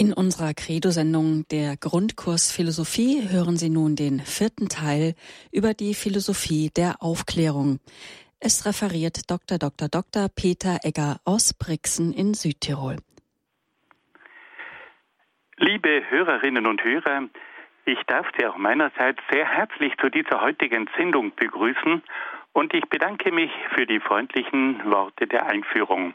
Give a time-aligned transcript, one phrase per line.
[0.00, 5.12] In unserer Credo-Sendung der Grundkurs Philosophie hören Sie nun den vierten Teil
[5.52, 7.80] über die Philosophie der Aufklärung.
[8.40, 9.58] Es referiert Dr.
[9.58, 9.88] Dr.
[9.88, 10.28] Dr.
[10.34, 12.96] Peter Egger aus Brixen in Südtirol.
[15.58, 17.28] Liebe Hörerinnen und Hörer,
[17.84, 22.02] ich darf Sie auch meinerseits sehr herzlich zu dieser heutigen Sendung begrüßen
[22.54, 26.14] und ich bedanke mich für die freundlichen Worte der Einführung.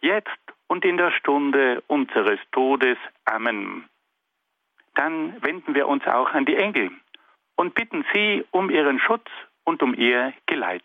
[0.00, 2.98] jetzt und in der Stunde unseres Todes.
[3.24, 3.88] Amen.
[4.94, 6.90] Dann wenden wir uns auch an die Engel
[7.56, 9.28] und bitten sie um ihren Schutz
[9.64, 10.84] und um ihr Geleit.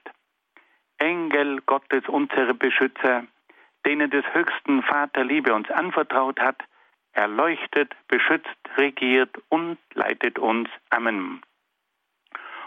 [0.97, 3.25] Engel Gottes, unsere Beschützer,
[3.85, 6.61] denen des höchsten Vater Liebe uns anvertraut hat,
[7.13, 10.69] erleuchtet, beschützt, regiert und leitet uns.
[10.89, 11.41] Amen.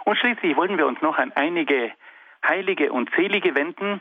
[0.04, 1.92] Und schließlich wollen wir uns noch an einige
[2.46, 4.00] Heilige und Selige wenden,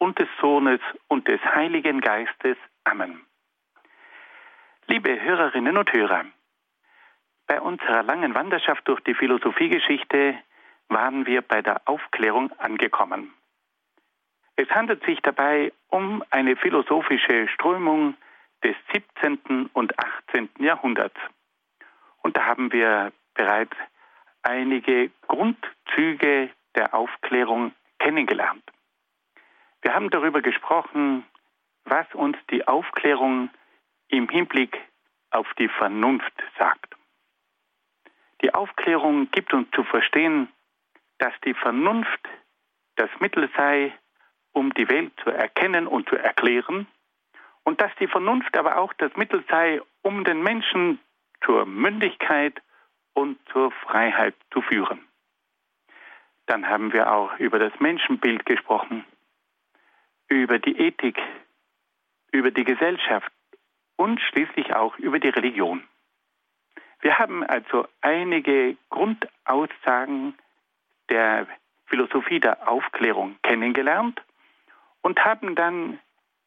[0.00, 2.56] und des Sohnes und des Heiligen Geistes.
[2.84, 3.20] Amen.
[4.86, 6.24] Liebe Hörerinnen und Hörer,
[7.46, 10.38] bei unserer langen Wanderschaft durch die Philosophiegeschichte
[10.88, 13.32] waren wir bei der Aufklärung angekommen.
[14.56, 18.14] Es handelt sich dabei um eine philosophische Strömung
[18.64, 19.70] des 17.
[19.72, 20.48] und 18.
[20.58, 21.16] Jahrhunderts.
[22.22, 23.76] Und da haben wir bereits
[24.42, 28.64] einige Grundzüge der Aufklärung kennengelernt.
[29.82, 31.24] Wir haben darüber gesprochen,
[31.84, 33.50] was uns die Aufklärung
[34.08, 34.78] im Hinblick
[35.30, 36.94] auf die Vernunft sagt.
[38.42, 40.48] Die Aufklärung gibt uns zu verstehen,
[41.18, 42.28] dass die Vernunft
[42.96, 43.92] das Mittel sei,
[44.52, 46.86] um die Welt zu erkennen und zu erklären,
[47.62, 50.98] und dass die Vernunft aber auch das Mittel sei, um den Menschen
[51.44, 52.60] zur Mündigkeit
[53.12, 55.06] und zur Freiheit zu führen.
[56.46, 59.04] Dann haben wir auch über das Menschenbild gesprochen
[60.30, 61.18] über die Ethik,
[62.32, 63.30] über die Gesellschaft
[63.96, 65.82] und schließlich auch über die Religion.
[67.00, 70.34] Wir haben also einige Grundaussagen
[71.08, 71.46] der
[71.86, 74.22] Philosophie der Aufklärung kennengelernt
[75.02, 75.98] und haben dann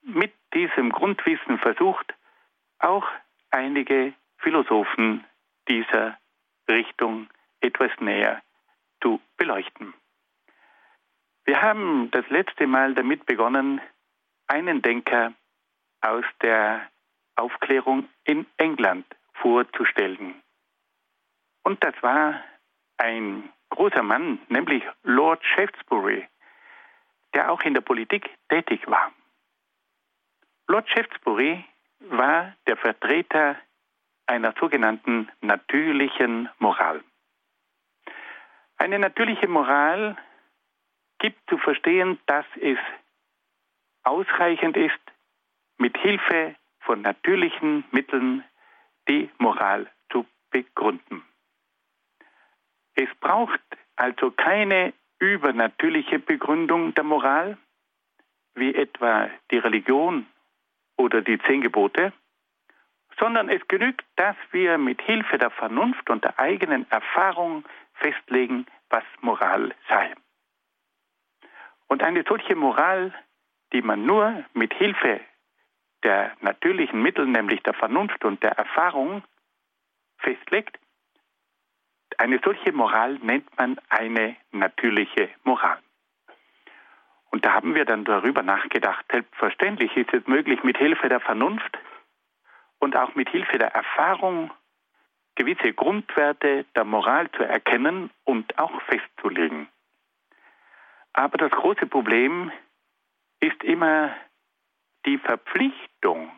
[0.04, 2.14] mit diesem Grundwissen versucht,
[2.80, 3.06] auch
[3.52, 5.24] einige Philosophen
[5.68, 6.18] dieser
[6.70, 7.28] Richtung
[7.62, 8.42] etwas näher
[9.02, 9.94] zu beleuchten.
[11.46, 13.81] Wir haben das letzte Mal damit begonnen,
[14.48, 15.34] einen Denker
[16.02, 16.90] aus der
[17.36, 20.42] Aufklärung in England vorzustellen.
[21.64, 22.42] Und das war
[22.98, 26.28] ein großer Mann, nämlich Lord Shaftesbury,
[27.34, 29.12] der auch in der Politik tätig war.
[30.68, 31.66] Lord Shaftesbury
[32.00, 33.58] war der Vertreter
[34.28, 37.03] einer sogenannten natürlichen Moral.
[38.78, 40.18] Eine natürliche Moral
[41.23, 42.78] gibt zu verstehen, dass es
[44.03, 44.99] ausreichend ist,
[45.78, 48.43] mit Hilfe von natürlichen Mitteln
[49.08, 51.23] die Moral zu begründen.
[52.96, 53.61] Es braucht
[53.96, 57.58] also keine übernatürliche Begründung der Moral,
[58.55, 60.28] wie etwa die Religion
[60.97, 62.11] oder die zehn Gebote,
[63.17, 69.05] sondern es genügt, dass wir mit Hilfe der Vernunft und der eigenen Erfahrung festlegen, was
[69.22, 70.14] Moral sei.
[71.93, 73.13] Und eine solche Moral,
[73.72, 75.19] die man nur mit Hilfe
[76.01, 79.22] der natürlichen Mittel, nämlich der Vernunft und der Erfahrung,
[80.17, 80.79] festlegt,
[82.17, 85.78] eine solche Moral nennt man eine natürliche Moral.
[87.29, 91.78] Und da haben wir dann darüber nachgedacht, selbstverständlich ist es möglich, mit Hilfe der Vernunft
[92.79, 94.49] und auch mit Hilfe der Erfahrung
[95.35, 99.67] gewisse Grundwerte der Moral zu erkennen und auch festzulegen.
[101.14, 102.52] Aber das große Problem
[103.40, 104.16] ist immer
[105.06, 106.32] die Verpflichtung,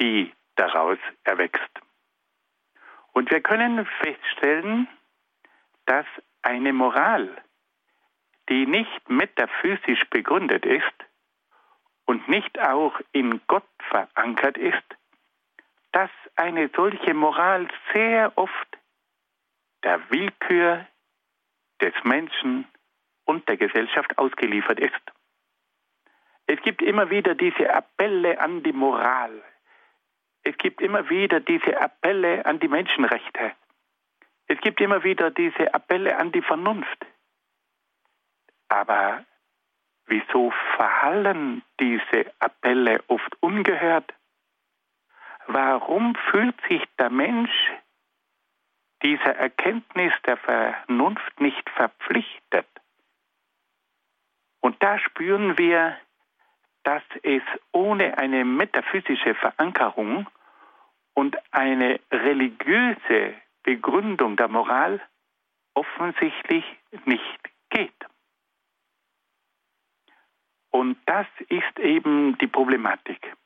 [0.00, 1.70] die daraus erwächst.
[3.12, 4.88] Und wir können feststellen,
[5.86, 6.06] dass
[6.42, 7.36] eine Moral,
[8.48, 10.94] die nicht metaphysisch begründet ist
[12.06, 14.84] und nicht auch in Gott verankert ist,
[15.92, 18.78] dass eine solche Moral sehr oft
[19.84, 20.86] der Willkür
[21.80, 22.66] des Menschen
[23.24, 25.12] und der Gesellschaft ausgeliefert ist.
[26.46, 29.42] Es gibt immer wieder diese Appelle an die Moral.
[30.42, 33.52] Es gibt immer wieder diese Appelle an die Menschenrechte.
[34.46, 37.06] Es gibt immer wieder diese Appelle an die Vernunft.
[38.68, 39.24] Aber
[40.06, 44.12] wieso verhallen diese Appelle oft ungehört?
[45.46, 47.72] Warum fühlt sich der Mensch
[49.02, 52.66] dieser Erkenntnis der Vernunft nicht verpflichtet?
[54.64, 55.94] Und da spüren wir,
[56.84, 60.26] dass es ohne eine metaphysische Verankerung
[61.12, 65.02] und eine religiöse Begründung der Moral
[65.74, 66.64] offensichtlich
[67.04, 67.92] nicht geht.
[70.70, 73.36] Und das ist eben die Problematik.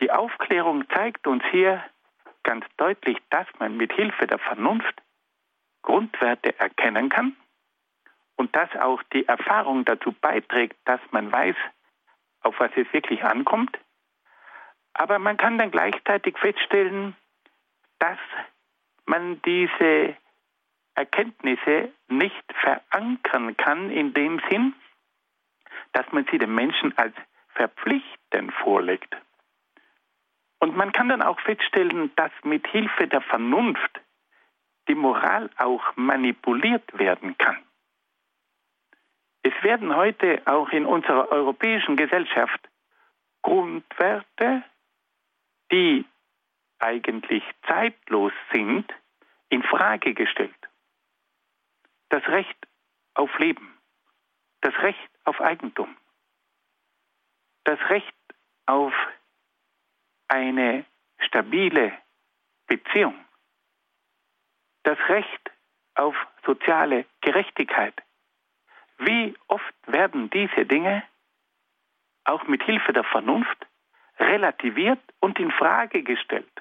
[0.00, 1.82] Die Aufklärung zeigt uns hier
[2.42, 5.00] ganz deutlich, dass man mit Hilfe der Vernunft
[5.80, 7.34] Grundwerte erkennen kann
[8.40, 11.56] und dass auch die Erfahrung dazu beiträgt, dass man weiß,
[12.40, 13.78] auf was es wirklich ankommt.
[14.94, 17.14] Aber man kann dann gleichzeitig feststellen,
[17.98, 18.18] dass
[19.04, 20.16] man diese
[20.94, 24.74] Erkenntnisse nicht verankern kann in dem Sinn,
[25.92, 27.14] dass man sie dem Menschen als
[27.48, 29.14] verpflichtend vorlegt.
[30.60, 34.00] Und man kann dann auch feststellen, dass mit Hilfe der Vernunft
[34.88, 37.58] die Moral auch manipuliert werden kann.
[39.42, 42.60] Es werden heute auch in unserer europäischen Gesellschaft
[43.42, 44.62] Grundwerte,
[45.72, 46.04] die
[46.78, 48.92] eigentlich zeitlos sind,
[49.48, 50.54] in Frage gestellt.
[52.10, 52.66] Das Recht
[53.14, 53.78] auf Leben,
[54.60, 55.96] das Recht auf Eigentum,
[57.64, 58.14] das Recht
[58.66, 58.92] auf
[60.28, 60.84] eine
[61.18, 61.96] stabile
[62.66, 63.14] Beziehung,
[64.82, 65.50] das Recht
[65.94, 66.14] auf
[66.44, 67.94] soziale Gerechtigkeit.
[69.00, 71.02] Wie oft werden diese Dinge
[72.24, 73.66] auch mit Hilfe der Vernunft
[74.18, 76.52] relativiert und in Frage gestellt?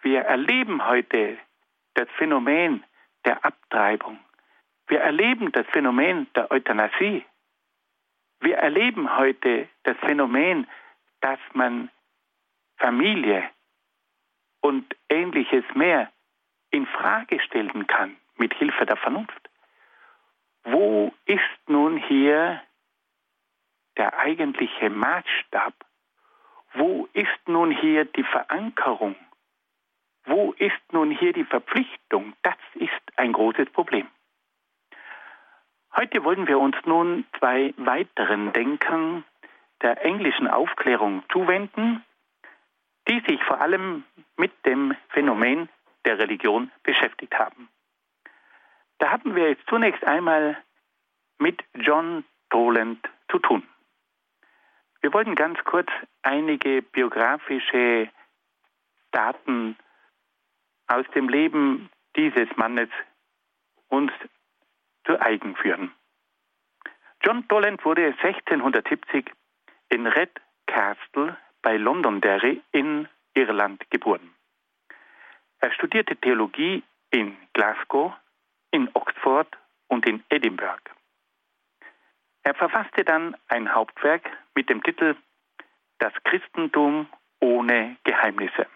[0.00, 1.36] Wir erleben heute
[1.92, 2.84] das Phänomen
[3.26, 4.18] der Abtreibung.
[4.86, 7.22] Wir erleben das Phänomen der Euthanasie.
[8.40, 10.66] Wir erleben heute das Phänomen,
[11.20, 11.90] dass man
[12.78, 13.50] Familie
[14.62, 16.10] und ähnliches mehr
[16.70, 19.47] in Frage stellen kann mit Hilfe der Vernunft.
[20.64, 22.62] Wo ist nun hier
[23.96, 25.74] der eigentliche Maßstab?
[26.74, 29.16] Wo ist nun hier die Verankerung?
[30.24, 32.34] Wo ist nun hier die Verpflichtung?
[32.42, 34.06] Das ist ein großes Problem.
[35.96, 39.24] Heute wollen wir uns nun zwei weiteren Denkern
[39.82, 42.04] der englischen Aufklärung zuwenden,
[43.08, 44.04] die sich vor allem
[44.36, 45.68] mit dem Phänomen
[46.04, 47.68] der Religion beschäftigt haben.
[48.98, 50.56] Da haben wir jetzt zunächst einmal
[51.38, 52.98] mit John Toland
[53.30, 53.66] zu tun.
[55.00, 55.88] Wir wollten ganz kurz
[56.22, 58.10] einige biografische
[59.12, 59.76] Daten
[60.88, 62.88] aus dem Leben dieses Mannes
[63.88, 64.10] uns
[65.06, 65.92] zu eigen führen.
[67.22, 69.30] John Toland wurde 1670
[69.88, 74.34] in Red Castle bei Londonderry in Irland geboren.
[75.60, 78.12] Er studierte Theologie in Glasgow,
[78.70, 79.48] in Oxford
[79.88, 80.82] und in Edinburgh.
[82.42, 85.16] Er verfasste dann ein Hauptwerk mit dem Titel
[85.98, 87.06] Das Christentum
[87.40, 88.66] ohne Geheimnisse.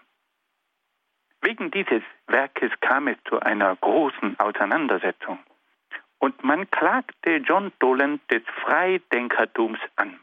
[1.41, 5.39] Wegen dieses Werkes kam es zu einer großen Auseinandersetzung
[6.19, 10.19] und man klagte John Dolan des Freidenkertums an.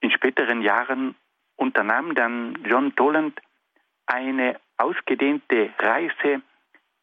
[0.00, 1.16] In späteren Jahren
[1.56, 3.40] unternahm dann John Toland
[4.06, 6.42] eine ausgedehnte Reise,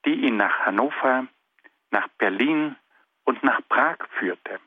[0.05, 1.27] die ihn nach Hannover,
[1.91, 2.75] nach Berlin
[3.23, 4.59] und nach Prag führte.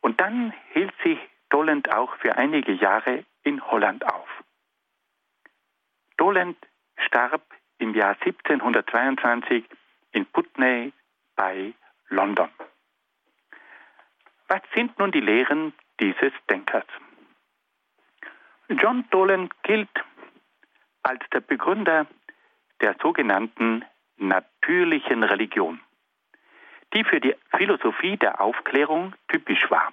[0.00, 1.18] Und dann hielt sich
[1.50, 4.28] Toland auch für einige Jahre in Holland auf.
[6.16, 6.56] Toland
[6.96, 7.42] starb
[7.78, 9.64] im Jahr 1722
[10.12, 10.92] in Putney
[11.36, 11.74] bei
[12.08, 12.48] London.
[14.48, 16.86] Was sind nun die Lehren dieses Denkers?
[18.68, 19.90] John Dolan gilt
[21.02, 22.06] als der Begründer
[22.80, 23.84] der sogenannten
[24.22, 25.80] natürlichen Religion,
[26.94, 29.92] die für die Philosophie der Aufklärung typisch war.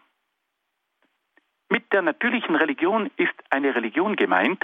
[1.70, 4.64] Mit der natürlichen Religion ist eine Religion gemeint,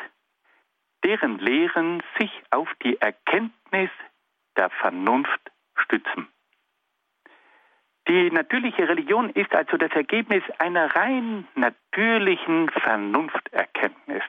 [1.04, 3.92] deren Lehren sich auf die Erkenntnis
[4.58, 6.28] der Vernunft stützen.
[8.08, 14.24] Die natürliche Religion ist also das Ergebnis einer rein natürlichen Vernunfterkenntnis.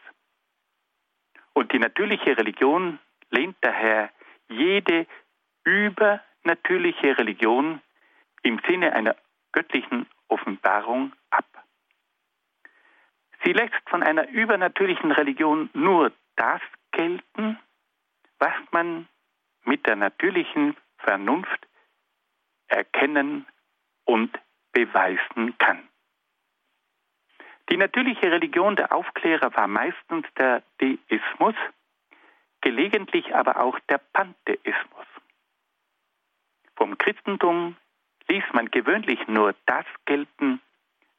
[1.52, 2.98] Und die natürliche Religion
[3.30, 4.10] lehnt daher
[4.48, 5.06] jede
[5.66, 7.82] übernatürliche Religion
[8.42, 9.16] im Sinne einer
[9.52, 11.44] göttlichen Offenbarung ab.
[13.44, 16.60] Sie lässt von einer übernatürlichen Religion nur das
[16.92, 17.58] gelten,
[18.38, 19.08] was man
[19.64, 21.66] mit der natürlichen Vernunft
[22.68, 23.46] erkennen
[24.04, 24.38] und
[24.72, 25.88] beweisen kann.
[27.70, 31.56] Die natürliche Religion der Aufklärer war meistens der Deismus,
[32.60, 35.06] gelegentlich aber auch der Pantheismus.
[36.76, 37.76] Vom Christentum
[38.28, 40.60] ließ man gewöhnlich nur das gelten,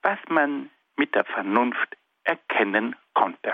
[0.02, 3.54] was man mit der Vernunft erkennen konnte.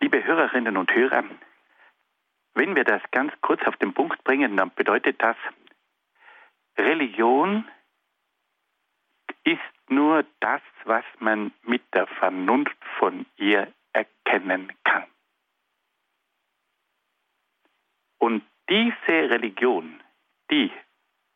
[0.00, 1.24] Liebe Hörerinnen und Hörer,
[2.54, 5.36] wenn wir das ganz kurz auf den Punkt bringen, dann bedeutet das,
[6.76, 7.64] Religion
[9.44, 15.04] ist nur das, was man mit der Vernunft von ihr erkennen kann.
[18.18, 18.42] Und
[18.72, 20.00] diese Religion,
[20.50, 20.72] die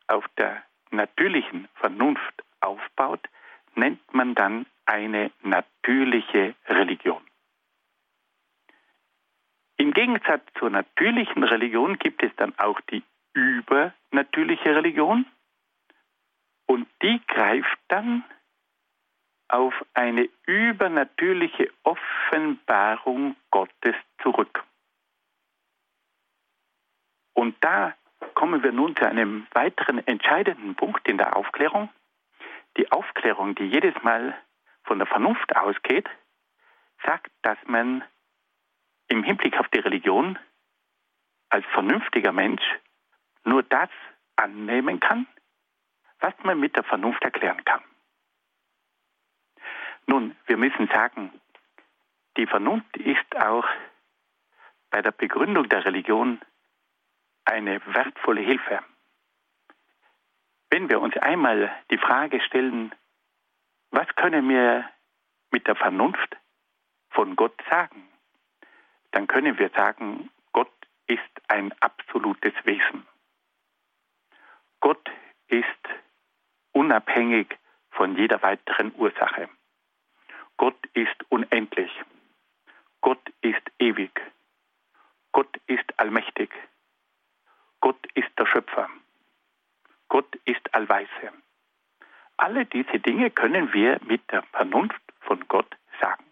[0.07, 3.29] auf der natürlichen Vernunft aufbaut,
[3.75, 7.21] nennt man dann eine natürliche Religion.
[9.77, 13.03] Im Gegensatz zur natürlichen Religion gibt es dann auch die
[13.33, 15.27] übernatürliche Religion
[16.65, 18.23] und die greift dann
[19.47, 24.63] auf eine übernatürliche Offenbarung Gottes zurück.
[27.37, 27.93] Und da
[28.33, 31.87] kommen wir nun zu einem weiteren entscheidenden Punkt in der Aufklärung.
[32.77, 34.35] Die Aufklärung, die jedes Mal
[34.85, 36.09] von der Vernunft ausgeht,
[37.05, 38.03] sagt, dass man
[39.07, 40.39] im Hinblick auf die Religion
[41.49, 42.63] als vernünftiger Mensch
[43.43, 43.89] nur das
[44.35, 45.27] annehmen kann,
[46.19, 47.83] was man mit der Vernunft erklären kann.
[50.07, 51.31] Nun, wir müssen sagen,
[52.35, 53.67] die Vernunft ist auch
[54.89, 56.41] bei der Begründung der Religion
[57.47, 58.83] eine wertvolle Hilfe.
[60.69, 62.93] Wenn wir uns einmal die Frage stellen,
[63.91, 64.89] was können wir
[65.51, 66.35] mit der Vernunft
[67.09, 68.07] von Gott sagen,
[69.11, 70.71] dann können wir sagen, Gott
[71.07, 73.07] ist ein absolutes Wesen.
[74.81, 75.09] Gott
[75.47, 75.65] ist
[76.73, 77.57] unabhängig
[77.91, 79.49] von jeder weiteren Ursache.
[80.57, 81.91] Gott ist unendlich.
[83.01, 84.21] Gott ist ewig.
[85.31, 86.51] Gott ist allmächtig.
[87.81, 88.89] Gott ist der Schöpfer.
[90.09, 91.33] Gott ist allweise.
[92.37, 96.23] Alle diese Dinge können wir mit der Vernunft von Gott sagen.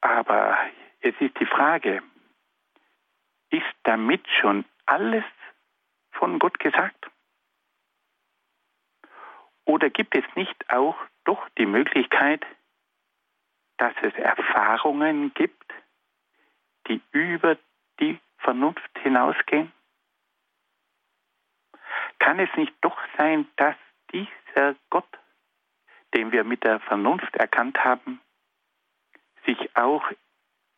[0.00, 0.56] Aber
[1.00, 2.02] es ist die Frage,
[3.50, 5.24] ist damit schon alles
[6.12, 7.10] von Gott gesagt?
[9.64, 12.44] Oder gibt es nicht auch doch die Möglichkeit,
[13.76, 15.72] dass es Erfahrungen gibt,
[16.88, 17.56] die über
[18.00, 18.18] die
[18.50, 19.72] Vernunft hinausgehen?
[22.18, 23.76] Kann es nicht doch sein, dass
[24.12, 25.08] dieser Gott,
[26.14, 28.20] den wir mit der Vernunft erkannt haben,
[29.46, 30.04] sich auch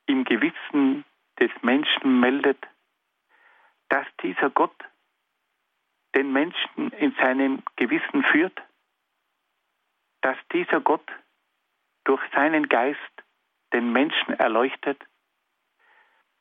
[0.06, 1.04] im Gewissen
[1.40, 2.58] des Menschen meldet,
[3.88, 4.76] dass dieser Gott
[6.14, 8.60] den Menschen in seinem Gewissen führt?
[10.22, 11.06] dass dieser Gott
[12.04, 12.98] durch seinen Geist
[13.72, 15.02] den Menschen erleuchtet,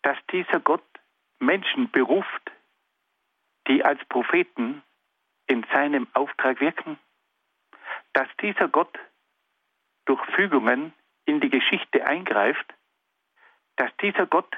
[0.03, 0.83] dass dieser Gott
[1.41, 2.51] Menschen beruft,
[3.67, 4.83] die als Propheten
[5.47, 6.97] in seinem Auftrag wirken,
[8.13, 8.97] dass dieser Gott
[10.05, 10.93] durch Fügungen
[11.25, 12.73] in die Geschichte eingreift,
[13.75, 14.55] dass dieser Gott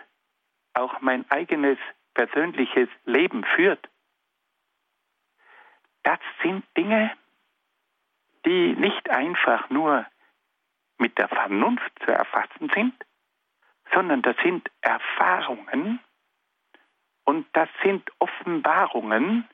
[0.74, 1.78] auch mein eigenes
[2.13, 3.90] persönliches Leben führt.
[6.04, 7.12] Das sind Dinge,
[8.46, 10.06] die nicht einfach nur
[10.98, 12.94] mit der Vernunft zu erfassen sind,
[13.94, 16.00] sondern das sind Erfahrungen
[17.25, 19.48] und das sind Offenbarungen,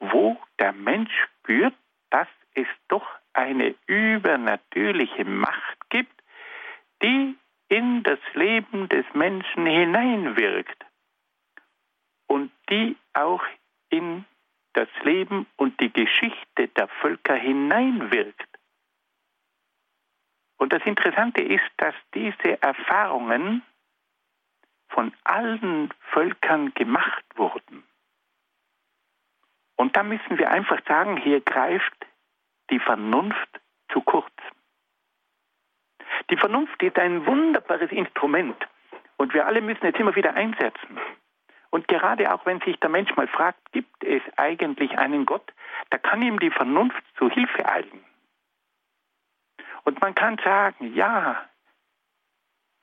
[0.00, 1.74] wo der Mensch spürt,
[2.10, 6.22] dass es doch eine übernatürliche Macht gibt,
[7.02, 7.36] die
[7.68, 10.84] in das Leben des Menschen hineinwirkt
[12.26, 13.42] und die auch
[13.90, 14.24] in
[14.72, 18.48] das Leben und die Geschichte der Völker hineinwirkt.
[20.56, 23.62] Und das Interessante ist, dass diese Erfahrungen
[24.98, 27.84] von allen Völkern gemacht wurden.
[29.76, 31.94] Und da müssen wir einfach sagen, hier greift
[32.70, 33.60] die Vernunft
[33.92, 34.34] zu kurz.
[36.30, 38.56] Die Vernunft ist ein wunderbares Instrument
[39.18, 40.98] und wir alle müssen es immer wieder einsetzen.
[41.70, 45.52] Und gerade auch wenn sich der Mensch mal fragt, gibt es eigentlich einen Gott,
[45.90, 48.04] da kann ihm die Vernunft zu Hilfe eilen.
[49.84, 51.48] Und man kann sagen, ja,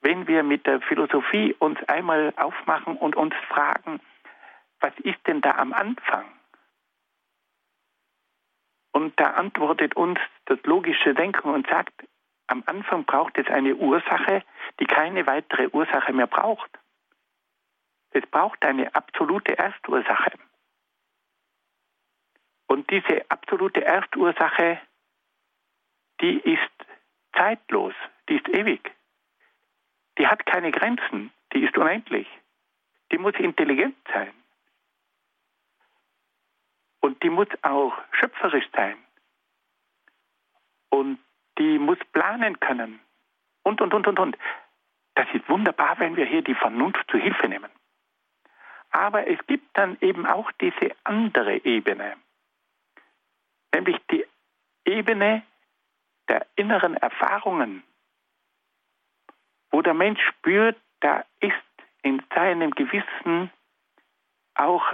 [0.06, 4.00] wenn wir mit der Philosophie uns einmal aufmachen und uns fragen,
[4.80, 6.26] was ist denn da am Anfang?
[8.92, 12.08] Und da antwortet uns das logische Denken und sagt,
[12.46, 14.44] am Anfang braucht es eine Ursache,
[14.80, 16.70] die keine weitere Ursache mehr braucht.
[18.12, 20.34] Es braucht eine absolute Erstursache.
[22.68, 24.80] Und diese absolute Erstursache,
[26.22, 26.86] die ist
[27.36, 27.96] zeitlos,
[28.30, 28.95] die ist ewig.
[30.18, 32.28] Die hat keine Grenzen, die ist unendlich.
[33.12, 34.34] Die muss intelligent sein.
[37.02, 38.98] Und die muss auch schöpferisch sein.
[40.90, 41.20] Und
[41.58, 43.00] die muss planen können.
[43.64, 44.38] Und, und, und, und, und.
[45.16, 47.72] Das ist wunderbar, wenn wir hier die Vernunft zu Hilfe nehmen.
[48.92, 52.16] Aber es gibt dann eben auch diese andere Ebene,
[53.74, 54.26] nämlich die
[54.86, 55.44] Ebene
[56.30, 57.84] der inneren Erfahrungen,
[59.76, 61.54] wo der Mensch spürt, da ist
[62.02, 63.52] in seinem Gewissen
[64.54, 64.86] auch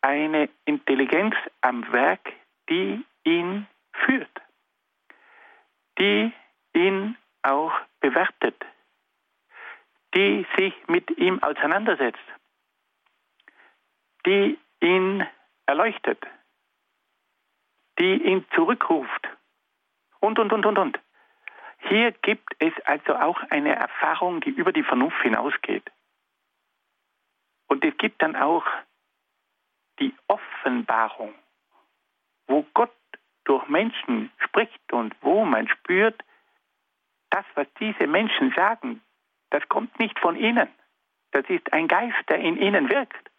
[0.00, 2.32] eine Intelligenz am Werk,
[2.68, 4.42] die ihn führt,
[6.00, 6.32] die
[6.74, 8.56] ihn auch bewertet,
[10.16, 12.18] die sich mit ihm auseinandersetzt,
[14.26, 15.24] die ihn
[15.66, 16.26] erleuchtet,
[18.00, 19.28] die ihn zurückruft
[20.18, 20.98] und, und, und, und, und.
[21.78, 25.90] Hier gibt es also auch eine Erfahrung, die über die Vernunft hinausgeht.
[27.68, 28.64] Und es gibt dann auch
[30.00, 31.34] die Offenbarung,
[32.46, 32.92] wo Gott
[33.44, 36.22] durch Menschen spricht und wo man spürt,
[37.30, 39.02] das, was diese Menschen sagen,
[39.50, 40.68] das kommt nicht von ihnen.
[41.30, 43.30] Das ist ein Geist, der in ihnen wirkt.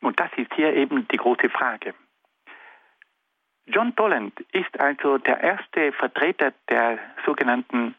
[0.00, 1.94] Und das ist hier eben die große Frage.
[3.70, 7.94] John Toland ist also der erste Vertreter der sogenannten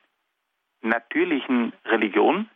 [0.81, 2.49] natürlichen Religion,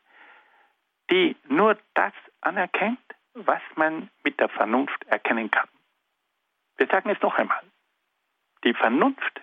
[1.10, 2.99] die nur das anerkennt,
[3.34, 5.67] was man mit der Vernunft erkennen kann.
[6.78, 7.62] Wir sagen es noch einmal.
[8.63, 9.41] Die Vernunft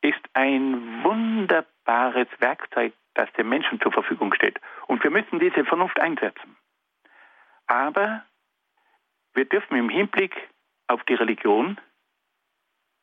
[0.00, 4.60] ist ein wunderbares Werkzeug, das dem Menschen zur Verfügung steht.
[4.86, 6.56] Und wir müssen diese Vernunft einsetzen.
[7.66, 8.24] Aber
[9.34, 10.34] wir dürfen im Hinblick
[10.86, 11.78] auf die Religion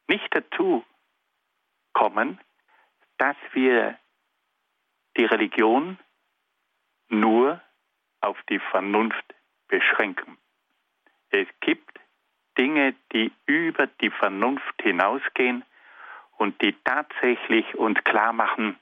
[0.07, 0.83] nicht dazu
[1.93, 2.39] kommen,
[3.17, 3.97] dass wir
[5.17, 5.97] die Religion
[7.09, 7.61] nur
[8.21, 9.35] auf die Vernunft
[9.67, 10.37] beschränken.
[11.29, 11.99] Es gibt
[12.57, 15.63] Dinge, die über die Vernunft hinausgehen
[16.37, 18.77] und die tatsächlich uns klar machen,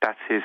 [0.00, 0.42] dass es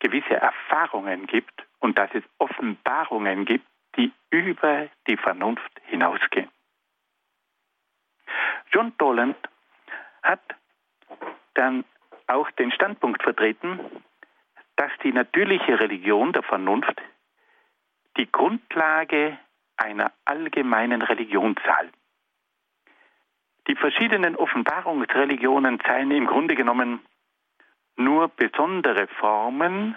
[0.00, 3.66] gewisse Erfahrungen gibt und dass es Offenbarungen gibt,
[3.96, 6.50] die über die Vernunft hinausgehen.
[8.74, 9.36] John Toland
[10.22, 10.42] hat
[11.54, 11.84] dann
[12.26, 13.78] auch den Standpunkt vertreten,
[14.76, 17.00] dass die natürliche Religion der Vernunft
[18.16, 19.38] die Grundlage
[19.76, 21.88] einer allgemeinen Religion sei.
[23.68, 27.00] Die verschiedenen Offenbarungsreligionen seien im Grunde genommen
[27.96, 29.96] nur besondere Formen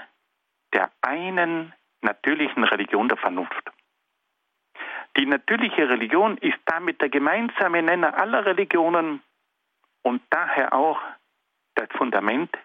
[0.74, 3.72] der einen natürlichen Religion der Vernunft.
[5.18, 9.22] Die natürliche Religion ist damit der gemeinsame Nenner aller Religionen
[10.04, 11.02] und daher auch
[11.76, 12.56] das Fundament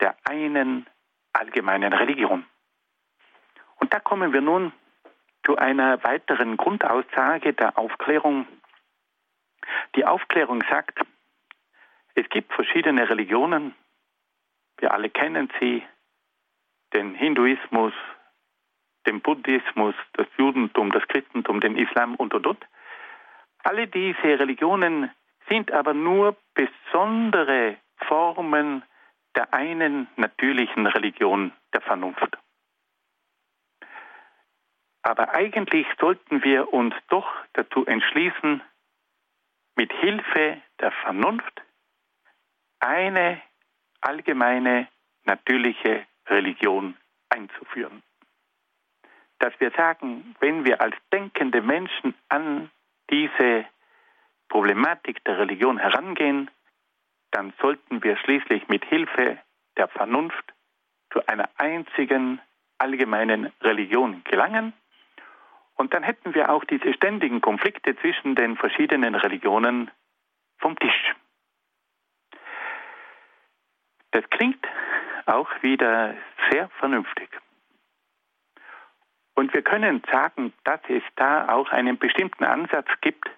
[0.00, 0.86] der einen
[1.32, 2.46] allgemeinen Religion.
[3.76, 4.72] Und da kommen wir nun
[5.44, 8.46] zu einer weiteren Grundaussage der Aufklärung.
[9.94, 11.00] Die Aufklärung sagt,
[12.14, 13.74] es gibt verschiedene Religionen,
[14.78, 15.82] wir alle kennen sie,
[16.94, 17.92] den Hinduismus,
[19.06, 22.66] den Buddhismus, das Judentum, das Christentum, den Islam und und und.
[23.62, 25.10] Alle diese Religionen
[25.48, 27.76] sind aber nur besondere
[28.08, 28.82] Formen
[29.34, 32.36] der einen natürlichen Religion der Vernunft.
[35.02, 38.60] Aber eigentlich sollten wir uns doch dazu entschließen,
[39.76, 41.62] mit Hilfe der Vernunft
[42.80, 43.40] eine
[44.00, 44.88] allgemeine
[45.24, 46.96] natürliche Religion
[47.28, 48.02] einzuführen
[49.38, 52.70] dass wir sagen, wenn wir als denkende Menschen an
[53.10, 53.66] diese
[54.48, 56.50] Problematik der Religion herangehen,
[57.32, 59.38] dann sollten wir schließlich mit Hilfe
[59.76, 60.54] der Vernunft
[61.12, 62.40] zu einer einzigen
[62.78, 64.72] allgemeinen Religion gelangen.
[65.74, 69.90] Und dann hätten wir auch diese ständigen Konflikte zwischen den verschiedenen Religionen
[70.58, 71.14] vom Tisch.
[74.12, 74.66] Das klingt
[75.26, 76.14] auch wieder
[76.50, 77.28] sehr vernünftig.
[79.36, 83.28] Und wir können sagen, dass es da auch einen bestimmten Ansatz gibt,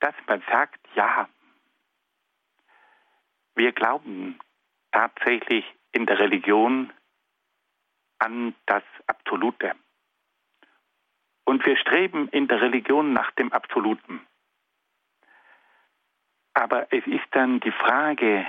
[0.00, 1.28] dass man sagt, ja,
[3.54, 4.38] wir glauben
[4.92, 6.92] tatsächlich in der Religion
[8.18, 9.74] an das Absolute.
[11.44, 14.26] Und wir streben in der Religion nach dem Absoluten.
[16.52, 18.46] Aber es ist dann die Frage,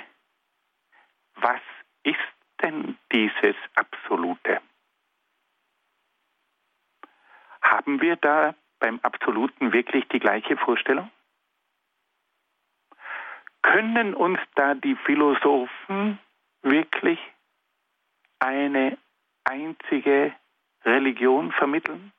[1.36, 1.62] was
[2.04, 2.18] ist
[2.62, 4.62] denn dieses Absolute?
[7.62, 11.10] Haben wir da beim Absoluten wirklich die gleiche Vorstellung?
[13.62, 16.20] Können uns da die Philosophen
[16.62, 17.20] wirklich
[18.40, 18.98] eine
[19.44, 20.34] einzige
[20.86, 22.14] Religion vermitteln?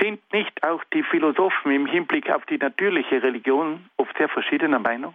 [0.00, 5.14] Sind nicht auch die Philosophen im Hinblick auf die natürliche Religion oft sehr verschiedener Meinung?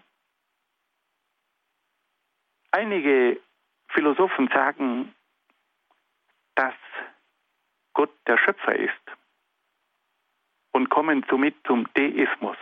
[2.72, 3.40] Einige
[3.90, 5.14] Philosophen sagen,
[6.56, 6.76] dass
[7.98, 8.94] Gott der Schöpfer ist
[10.72, 12.58] und kommen somit zum Deismus.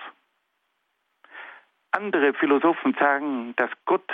[1.91, 4.09] Andere Philosophen sagen, dass Gott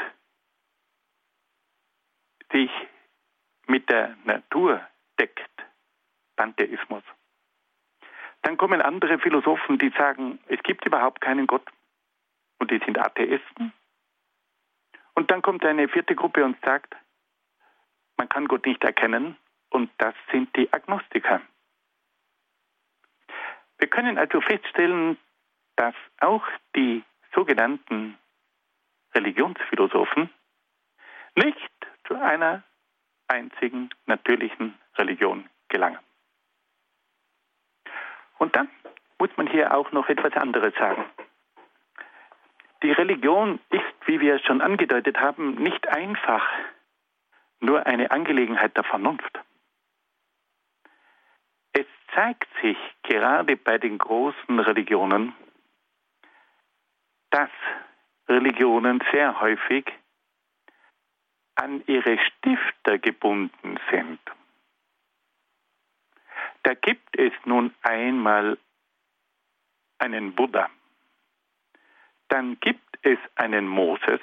[2.52, 2.72] sich
[3.68, 4.82] mit der Natur
[5.20, 5.52] deckt,
[6.38, 7.04] Pantheismus.
[8.42, 11.70] Dann kommen andere Philosophen, die sagen, es gibt überhaupt keinen Gott
[12.58, 13.74] und die sind Atheisten.
[15.14, 16.96] Und dann kommt eine vierte Gruppe und sagt,
[18.18, 19.38] man kann Gott nicht erkennen
[19.72, 21.42] und das sind die Agnostiker.
[23.80, 25.18] Wir können also feststellen,
[25.76, 26.44] dass auch
[26.76, 27.04] die
[27.34, 28.18] sogenannten
[29.16, 30.30] Religionsphilosophen
[31.36, 31.72] nicht
[32.08, 32.64] zu einer
[33.28, 36.00] einzigen natürlichen Religion gelangen.
[38.38, 38.70] Und dann
[39.18, 41.06] muss man hier auch noch etwas anderes sagen.
[42.84, 46.48] Die Religion ist, wie wir es schon angedeutet haben, nicht einfach
[47.60, 49.40] nur eine Angelegenheit der Vernunft.
[52.14, 55.34] Zeigt sich gerade bei den großen Religionen,
[57.30, 57.50] dass
[58.28, 59.86] Religionen sehr häufig
[61.56, 64.20] an ihre Stifter gebunden sind.
[66.64, 68.58] Da gibt es nun einmal
[69.98, 70.70] einen Buddha,
[72.28, 74.22] dann gibt es einen Moses,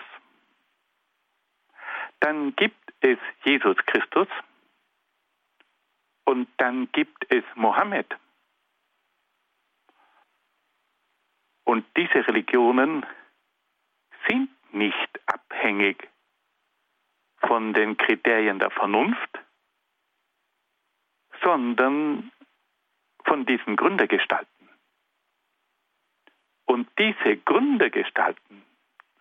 [2.20, 4.28] dann gibt es Jesus Christus
[6.28, 8.06] und dann gibt es Mohammed.
[11.64, 13.06] Und diese Religionen
[14.28, 16.06] sind nicht abhängig
[17.38, 19.38] von den Kriterien der Vernunft,
[21.42, 22.30] sondern
[23.24, 24.68] von diesen Gründergestalten.
[26.66, 28.66] Und diese Gründergestalten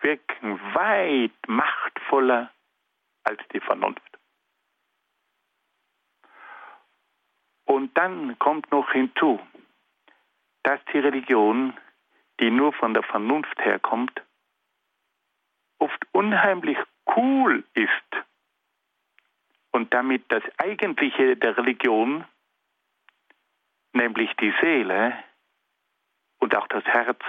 [0.02, 2.52] wirken weit machtvoller
[3.24, 4.18] als die Vernunft.
[7.68, 9.40] Und dann kommt noch hinzu,
[10.64, 11.78] dass die Religion
[12.40, 14.22] die nur von der Vernunft herkommt,
[15.80, 16.78] oft unheimlich
[17.16, 18.26] cool ist
[19.72, 22.26] und damit das Eigentliche der Religion,
[23.94, 25.18] nämlich die Seele
[26.40, 27.20] und auch das Herz,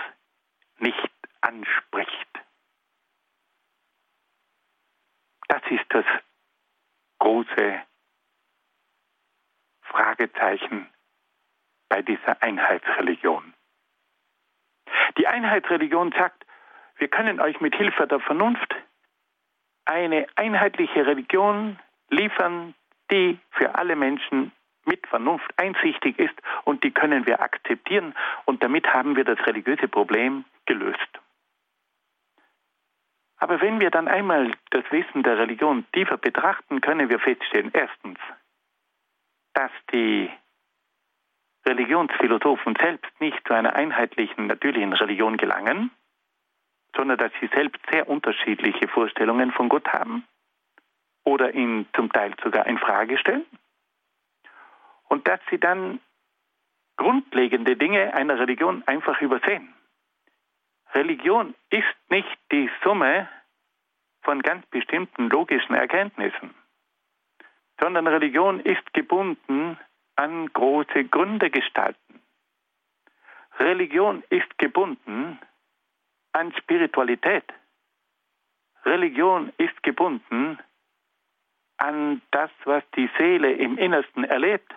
[0.78, 2.28] nicht anspricht.
[5.48, 6.04] Das ist das
[7.18, 7.82] große
[9.88, 10.88] Fragezeichen
[11.88, 13.54] bei dieser Einheitsreligion.
[15.16, 16.44] Die Einheitsreligion sagt,
[16.96, 18.74] wir können euch mit Hilfe der Vernunft
[19.84, 21.78] eine einheitliche Religion
[22.10, 22.74] liefern,
[23.10, 24.52] die für alle Menschen
[24.84, 29.88] mit Vernunft einsichtig ist und die können wir akzeptieren und damit haben wir das religiöse
[29.88, 31.20] Problem gelöst.
[33.38, 38.18] Aber wenn wir dann einmal das Wesen der Religion tiefer betrachten, können wir feststellen, erstens,
[39.58, 40.30] dass die
[41.66, 45.90] Religionsphilosophen selbst nicht zu einer einheitlichen, natürlichen Religion gelangen,
[46.94, 50.24] sondern dass sie selbst sehr unterschiedliche Vorstellungen von Gott haben
[51.24, 53.44] oder ihn zum Teil sogar in Frage stellen
[55.08, 55.98] und dass sie dann
[56.96, 59.74] grundlegende Dinge einer Religion einfach übersehen.
[60.94, 63.28] Religion ist nicht die Summe
[64.22, 66.54] von ganz bestimmten logischen Erkenntnissen,
[67.80, 69.78] sondern Religion ist gebunden
[70.16, 72.20] an große Gründe gestalten.
[73.58, 75.38] Religion ist gebunden
[76.32, 77.44] an Spiritualität.
[78.84, 80.58] Religion ist gebunden
[81.76, 84.72] an das, was die Seele im Innersten erlebt.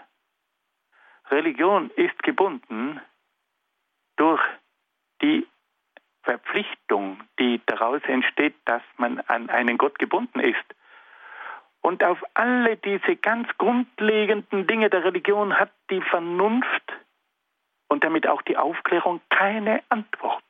[1.30, 3.00] Religion ist gebunden
[4.18, 4.42] durch
[5.22, 5.48] die
[6.24, 10.64] Verpflichtung, die daraus entsteht, dass man an einen Gott gebunden ist.
[11.82, 16.94] Und auf alle diese ganz grundlegenden Dinge der Religion hat die Vernunft
[17.90, 20.44] und damit auch die Aufklärung keine Antwort.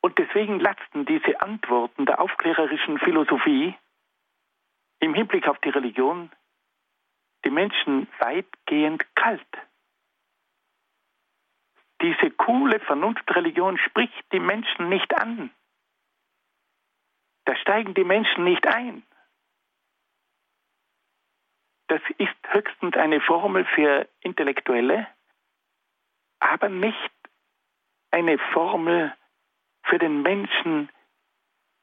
[0.00, 3.74] Und deswegen lasten diese Antworten der aufklärerischen Philosophie
[4.98, 6.30] im Hinblick auf die Religion
[7.44, 9.46] die Menschen weitgehend kalt.
[12.00, 15.50] Diese coole Vernunftreligion spricht die Menschen nicht an.
[17.44, 19.04] Da steigen die Menschen nicht ein.
[21.92, 25.06] Das ist höchstens eine Formel für Intellektuelle,
[26.38, 27.12] aber nicht
[28.10, 29.14] eine Formel
[29.82, 30.88] für den Menschen,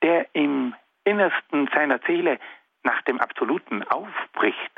[0.01, 2.39] der im Innersten seiner Seele
[2.81, 4.71] nach dem Absoluten aufbricht.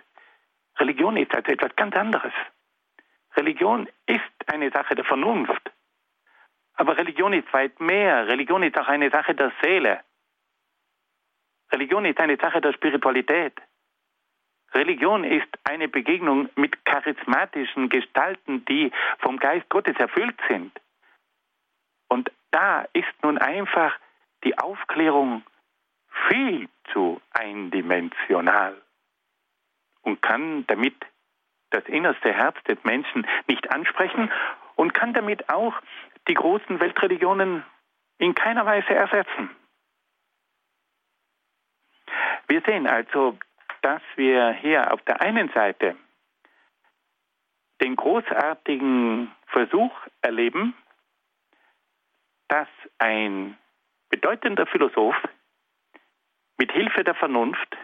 [0.76, 2.34] Religion ist also etwas ganz anderes.
[3.38, 5.72] Religion ist eine Sache der Vernunft.
[6.74, 8.28] Aber Religion ist weit mehr.
[8.28, 10.04] Religion ist auch eine Sache der Seele.
[11.72, 13.62] Religion ist eine Sache der Spiritualität.
[14.74, 20.72] Religion ist eine Begegnung mit charismatischen Gestalten, die vom Geist Gottes erfüllt sind.
[22.08, 23.98] Und da ist nun einfach
[24.44, 25.44] die Aufklärung
[26.28, 28.82] viel zu eindimensional
[30.02, 30.96] und kann damit
[31.70, 34.32] das innerste Herz des Menschen nicht ansprechen
[34.76, 35.74] und kann damit auch
[36.28, 37.64] die großen Weltreligionen
[38.18, 39.50] in keiner Weise ersetzen.
[42.48, 43.38] Wir sehen also,
[43.82, 45.96] dass wir hier auf der einen Seite
[47.82, 49.92] den großartigen Versuch
[50.22, 50.76] erleben,
[52.48, 52.68] dass
[53.00, 53.58] ein
[54.10, 55.16] bedeutender Philosoph
[56.58, 57.78] mit Hilfe der Vernunft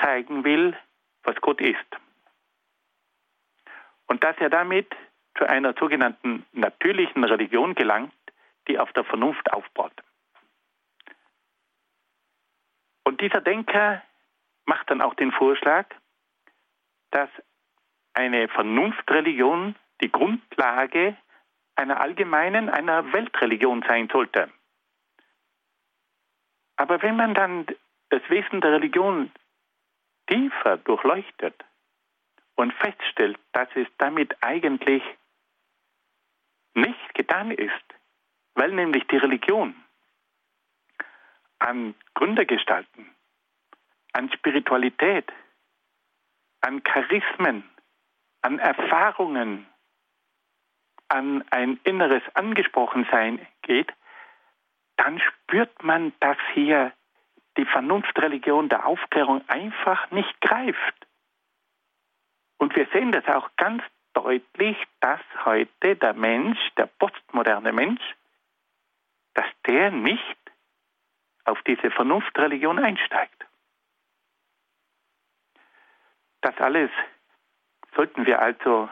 [0.00, 0.76] zeigen will,
[1.22, 1.78] was Gott ist.
[4.06, 4.94] Und dass er damit
[5.38, 8.12] zu einer sogenannten natürlichen Religion gelangt,
[8.68, 9.92] die auf der Vernunft aufbaut.
[13.04, 14.02] Und dieser Denker
[14.66, 15.86] macht dann auch den Vorschlag,
[17.10, 17.28] dass
[18.12, 21.16] eine Vernunftreligion die Grundlage
[21.76, 24.50] einer allgemeinen, einer Weltreligion sein sollte.
[26.76, 27.66] Aber wenn man dann
[28.10, 29.30] das Wesen der Religion
[30.26, 31.54] tiefer durchleuchtet
[32.54, 35.02] und feststellt, dass es damit eigentlich
[36.74, 37.84] nicht getan ist,
[38.54, 39.74] weil nämlich die Religion
[41.58, 43.14] an Gründergestalten,
[44.12, 45.30] an Spiritualität,
[46.60, 47.64] an Charismen,
[48.42, 49.66] an Erfahrungen,
[51.08, 53.92] an ein inneres Angesprochensein geht,
[54.96, 56.92] dann spürt man, dass hier
[57.56, 61.06] die Vernunftreligion der Aufklärung einfach nicht greift.
[62.58, 68.02] Und wir sehen das auch ganz deutlich, dass heute der Mensch, der postmoderne Mensch,
[69.34, 70.36] dass der nicht
[71.44, 73.46] auf diese Vernunftreligion einsteigt.
[76.42, 76.90] Das alles
[77.94, 78.88] sollten wir also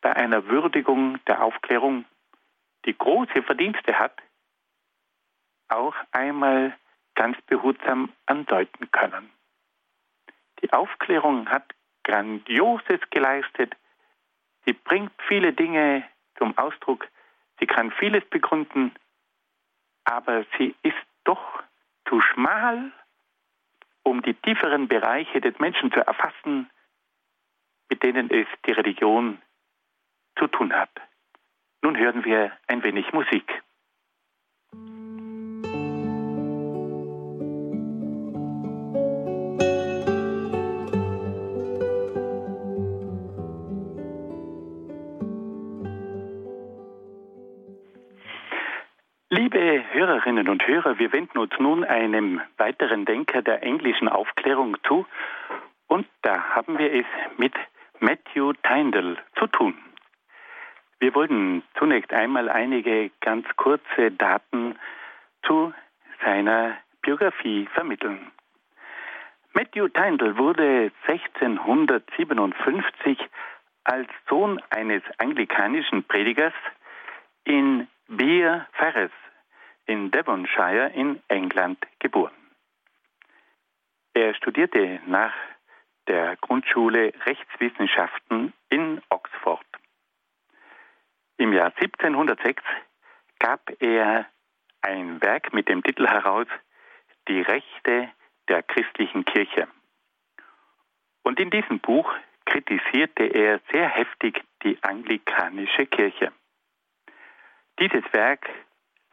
[0.00, 2.04] bei einer Würdigung der Aufklärung,
[2.84, 4.16] die große Verdienste hat,
[5.68, 6.76] auch einmal
[7.14, 9.30] ganz behutsam andeuten können.
[10.62, 13.76] Die Aufklärung hat Grandioses geleistet.
[14.64, 16.04] Sie bringt viele Dinge
[16.36, 17.08] zum Ausdruck.
[17.58, 18.94] Sie kann vieles begründen,
[20.04, 21.62] aber sie ist doch
[22.08, 22.92] zu schmal,
[24.08, 26.70] um die tieferen Bereiche des Menschen zu erfassen,
[27.88, 29.40] mit denen es die Religion
[30.38, 30.90] zu tun hat.
[31.82, 33.62] Nun hören wir ein wenig Musik.
[50.18, 55.06] Hörerinnen und Hörer, wir wenden uns nun einem weiteren Denker der englischen Aufklärung zu
[55.86, 57.54] und da haben wir es mit
[58.00, 59.78] Matthew Tyndall zu tun.
[60.98, 64.76] Wir wollen zunächst einmal einige ganz kurze Daten
[65.46, 65.72] zu
[66.24, 68.32] seiner Biografie vermitteln.
[69.52, 73.20] Matthew Tyndall wurde 1657
[73.84, 76.54] als Sohn eines anglikanischen Predigers
[77.44, 79.12] in Beer Ferris
[79.88, 82.34] in Devonshire in England geboren.
[84.12, 85.32] Er studierte nach
[86.06, 89.66] der Grundschule Rechtswissenschaften in Oxford.
[91.38, 92.62] Im Jahr 1706
[93.38, 94.26] gab er
[94.82, 96.46] ein Werk mit dem Titel heraus
[97.28, 98.10] Die Rechte
[98.48, 99.68] der christlichen Kirche.
[101.22, 102.12] Und in diesem Buch
[102.44, 106.32] kritisierte er sehr heftig die anglikanische Kirche.
[107.78, 108.48] Dieses Werk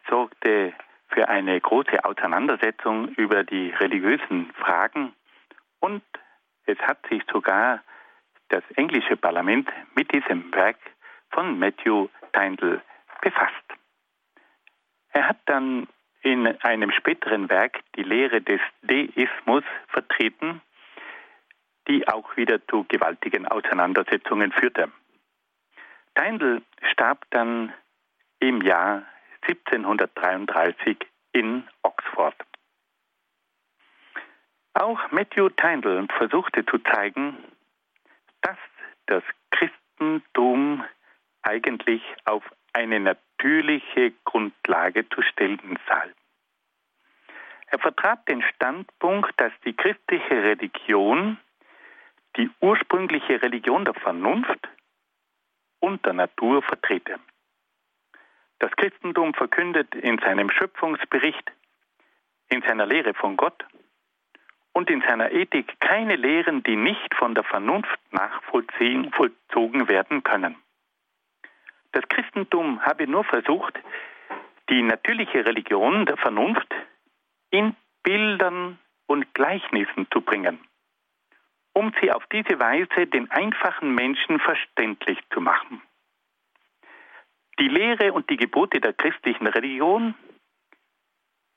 [0.09, 0.73] sorgte
[1.09, 5.13] für eine große Auseinandersetzung über die religiösen Fragen
[5.79, 6.03] und
[6.65, 7.83] es hat sich sogar
[8.49, 10.77] das englische Parlament mit diesem Werk
[11.31, 12.81] von Matthew Tyndall
[13.21, 13.53] befasst.
[15.09, 15.87] Er hat dann
[16.21, 20.61] in einem späteren Werk die Lehre des Deismus vertreten,
[21.87, 24.91] die auch wieder zu gewaltigen Auseinandersetzungen führte.
[26.15, 27.73] Tyndall starb dann
[28.39, 29.03] im Jahr
[29.47, 30.97] 1733
[31.34, 32.36] in Oxford.
[34.73, 37.38] Auch Matthew Tyndall versuchte zu zeigen,
[38.41, 38.58] dass
[39.05, 40.84] das Christentum
[41.43, 46.12] eigentlich auf eine natürliche Grundlage zu stellen sei.
[47.67, 51.38] Er vertrat den Standpunkt, dass die christliche Religion
[52.38, 54.67] die ursprüngliche Religion der Vernunft
[55.79, 57.19] und der Natur vertrete.
[58.65, 61.51] Das Christentum verkündet in seinem Schöpfungsbericht,
[62.49, 63.63] in seiner Lehre von Gott
[64.73, 70.56] und in seiner Ethik keine Lehren, die nicht von der Vernunft nachvollzogen werden können.
[71.91, 73.80] Das Christentum habe nur versucht,
[74.71, 76.73] die natürliche Religion der Vernunft
[77.51, 80.58] in Bildern und Gleichnissen zu bringen,
[81.73, 85.84] um sie auf diese Weise den einfachen Menschen verständlich zu machen.
[87.59, 90.15] Die Lehre und die Gebote der christlichen Religion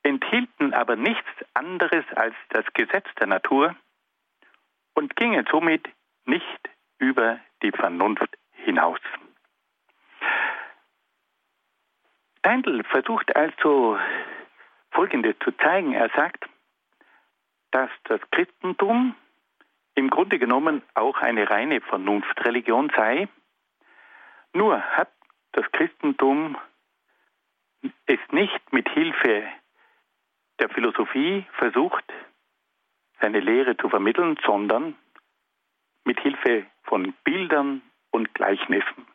[0.03, 3.75] enthielten aber nichts anderes als das Gesetz der Natur
[4.95, 5.89] und gingen somit
[6.25, 9.01] nicht über die Vernunft hinaus.
[12.39, 13.99] Steindl versucht also
[14.91, 15.93] Folgendes zu zeigen.
[15.93, 16.49] Er sagt,
[17.73, 19.15] dass das Christentum
[19.95, 23.29] im Grunde genommen auch eine reine Vernunftreligion sei,
[24.55, 25.11] nur hat
[25.53, 26.57] das Christentum
[28.07, 29.47] es nicht mit Hilfe
[30.59, 32.05] der Philosophie versucht,
[33.21, 34.97] seine Lehre zu vermitteln, sondern
[36.05, 39.07] mit Hilfe von Bildern und Gleichnissen.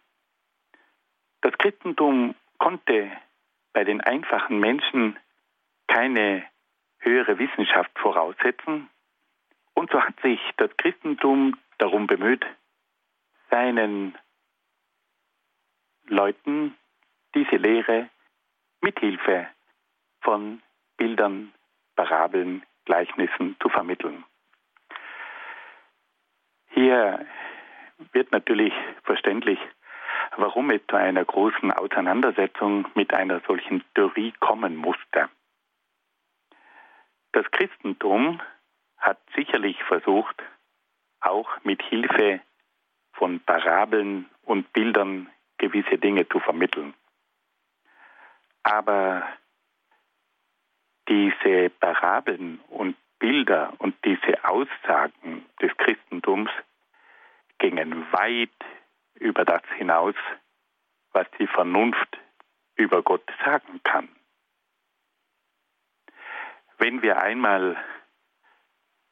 [1.42, 3.12] Das Christentum konnte
[3.74, 5.18] bei den einfachen Menschen
[5.88, 6.46] keine
[7.00, 8.90] höhere Wissenschaft voraussetzen.
[9.74, 12.46] Und so hat sich das Christentum darum bemüht,
[13.50, 14.18] seinen
[16.08, 16.76] Leuten
[17.36, 18.10] diese Lehre
[18.82, 19.48] mit Hilfe
[20.22, 20.62] von
[20.98, 21.54] Bildern,
[21.96, 24.24] Parabeln, Gleichnissen zu vermitteln.
[26.72, 27.26] Hier
[28.12, 29.60] wird natürlich verständlich,
[30.36, 35.30] warum es zu einer großen Auseinandersetzung mit einer solchen Theorie kommen musste.
[37.32, 38.42] Das Christentum
[38.98, 40.42] hat sicherlich versucht,
[41.20, 42.42] auch mit Hilfe
[43.14, 46.94] von Parabeln und Bildern gewisse Dinge zu vermitteln.
[48.64, 49.28] Aber
[51.08, 56.50] diese Parabeln und Bilder und diese Aussagen des Christentums
[57.58, 58.50] gingen weit
[59.16, 60.16] über das hinaus,
[61.12, 62.18] was die Vernunft
[62.76, 64.10] über Gott sagen kann.
[66.78, 67.78] Wenn wir einmal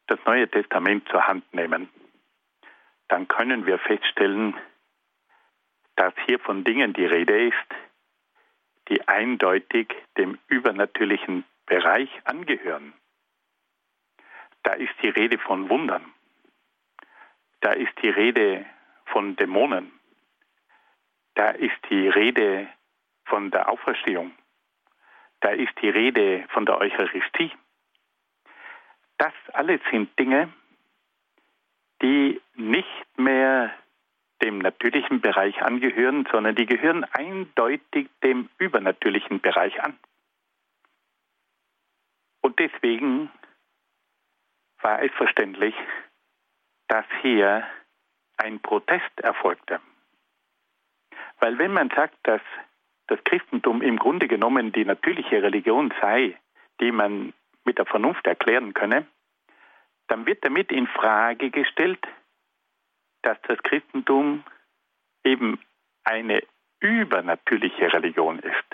[0.08, 1.89] das Neue Testament zur Hand nehmen,
[3.08, 4.56] dann können wir feststellen,
[5.95, 7.56] dass hier von Dingen die Rede ist,
[8.89, 12.93] die eindeutig dem übernatürlichen Bereich angehören.
[14.63, 16.06] Da ist die Rede von Wundern.
[17.62, 18.65] Da ist die Rede
[19.06, 19.91] von Dämonen.
[21.36, 22.67] Da ist die Rede
[23.25, 24.32] von der Auferstehung.
[25.39, 27.51] Da ist die Rede von der Eucharistie.
[29.17, 30.51] Das alles sind Dinge,
[32.01, 33.74] die nicht mehr
[34.42, 39.98] dem natürlichen Bereich angehören, sondern die gehören eindeutig dem übernatürlichen Bereich an.
[42.42, 43.32] Und deswegen
[44.82, 45.76] war es verständlich,
[46.88, 47.68] dass hier
[48.38, 49.80] ein Protest erfolgte.
[51.39, 52.42] Weil wenn man sagt, dass
[53.08, 56.38] das Christentum im Grunde genommen die natürliche Religion sei,
[56.80, 57.34] die man
[57.64, 59.06] mit der Vernunft erklären könne,
[60.08, 62.00] dann wird damit in Frage gestellt,
[63.22, 64.43] dass das Christentum
[65.24, 65.59] eben
[66.03, 66.43] eine
[66.80, 68.65] übernatürliche Religion ist,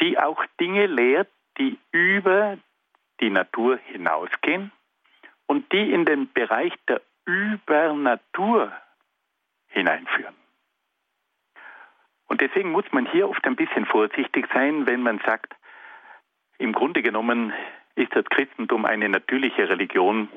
[0.00, 1.28] die auch Dinge lehrt,
[1.58, 2.58] die über
[3.20, 4.72] die Natur hinausgehen
[5.46, 8.72] und die in den Bereich der Übernatur
[9.68, 10.34] hineinführen.
[12.26, 15.54] Und deswegen muss man hier oft ein bisschen vorsichtig sein, wenn man sagt,
[16.58, 17.52] im Grunde genommen
[17.94, 20.28] ist das Christentum eine natürliche Religion.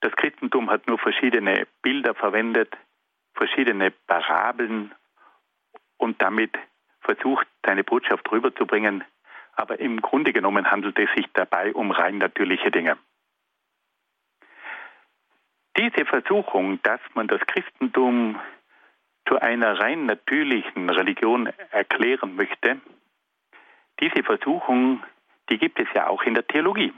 [0.00, 2.76] Das Christentum hat nur verschiedene Bilder verwendet,
[3.34, 4.94] verschiedene Parabeln
[5.96, 6.56] und damit
[7.00, 9.04] versucht, seine Botschaft rüberzubringen.
[9.54, 12.96] Aber im Grunde genommen handelt es sich dabei um rein natürliche Dinge.
[15.76, 18.40] Diese Versuchung, dass man das Christentum
[19.28, 22.80] zu einer rein natürlichen Religion erklären möchte,
[24.00, 25.02] diese Versuchung,
[25.50, 26.92] die gibt es ja auch in der Theologie.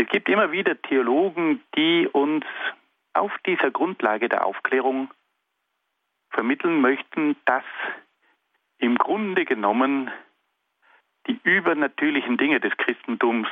[0.00, 2.46] Es gibt immer wieder Theologen, die uns
[3.12, 5.10] auf dieser Grundlage der Aufklärung
[6.30, 7.64] vermitteln möchten, dass
[8.78, 10.10] im Grunde genommen
[11.26, 13.46] die übernatürlichen Dinge des Christentums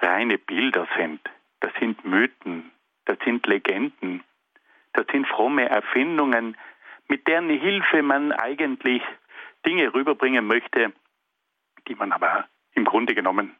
[0.00, 1.20] reine Bilder sind.
[1.60, 2.72] Das sind Mythen,
[3.04, 4.24] das sind Legenden,
[4.94, 6.56] das sind fromme Erfindungen,
[7.06, 9.02] mit deren Hilfe man eigentlich
[9.64, 10.92] Dinge rüberbringen möchte,
[11.86, 13.54] die man aber im Grunde genommen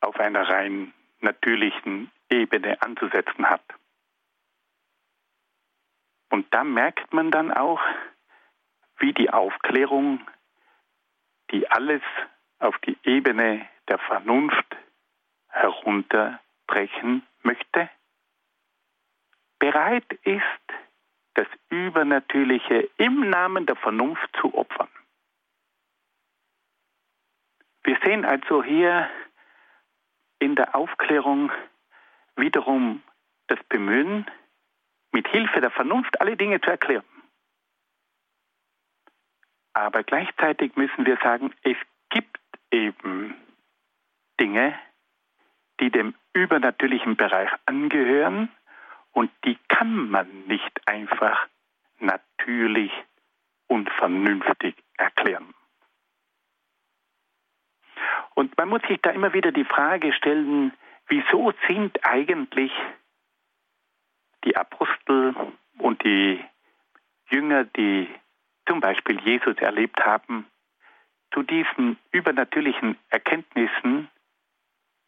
[0.00, 3.62] auf einer rein natürlichen Ebene anzusetzen hat.
[6.30, 7.80] Und da merkt man dann auch,
[8.98, 10.20] wie die Aufklärung,
[11.50, 12.02] die alles
[12.58, 14.76] auf die Ebene der Vernunft
[15.48, 17.88] herunterbrechen möchte,
[19.58, 20.42] bereit ist,
[21.34, 24.88] das Übernatürliche im Namen der Vernunft zu opfern.
[27.84, 29.08] Wir sehen also hier
[30.38, 31.50] in der Aufklärung
[32.36, 33.02] wiederum
[33.48, 34.26] das Bemühen,
[35.12, 37.04] mit Hilfe der Vernunft alle Dinge zu erklären.
[39.72, 41.76] Aber gleichzeitig müssen wir sagen, es
[42.10, 43.34] gibt eben
[44.40, 44.78] Dinge,
[45.80, 48.50] die dem übernatürlichen Bereich angehören
[49.12, 51.46] und die kann man nicht einfach
[51.98, 52.92] natürlich
[53.66, 55.54] und vernünftig erklären.
[58.36, 60.72] Und man muss sich da immer wieder die Frage stellen,
[61.08, 62.70] wieso sind eigentlich
[64.44, 65.34] die Apostel
[65.78, 66.44] und die
[67.30, 68.08] Jünger, die
[68.66, 70.46] zum Beispiel Jesus erlebt haben,
[71.32, 74.08] zu diesen übernatürlichen Erkenntnissen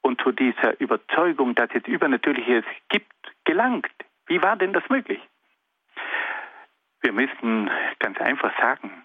[0.01, 3.13] und zu dieser Überzeugung, dass es Übernatürliches gibt,
[3.45, 3.93] gelangt.
[4.27, 5.21] Wie war denn das möglich?
[7.03, 9.05] Wir müssen ganz einfach sagen,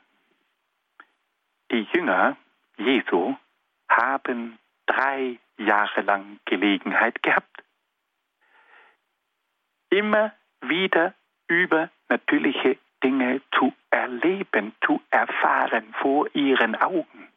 [1.71, 2.37] die Jünger
[2.77, 3.35] Jesu
[3.89, 7.63] haben drei Jahre lang Gelegenheit gehabt,
[9.89, 11.13] immer wieder
[11.47, 17.27] übernatürliche Dinge zu erleben, zu erfahren vor ihren Augen.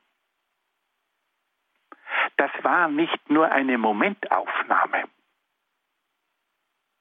[2.36, 5.04] Das war nicht nur eine Momentaufnahme.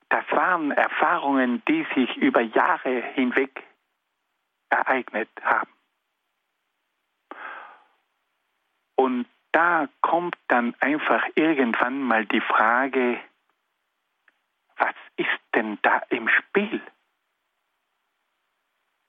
[0.09, 3.63] Das waren Erfahrungen, die sich über Jahre hinweg
[4.69, 5.71] ereignet haben.
[8.95, 13.17] Und da kommt dann einfach irgendwann mal die Frage,
[14.75, 16.81] was ist denn da im Spiel?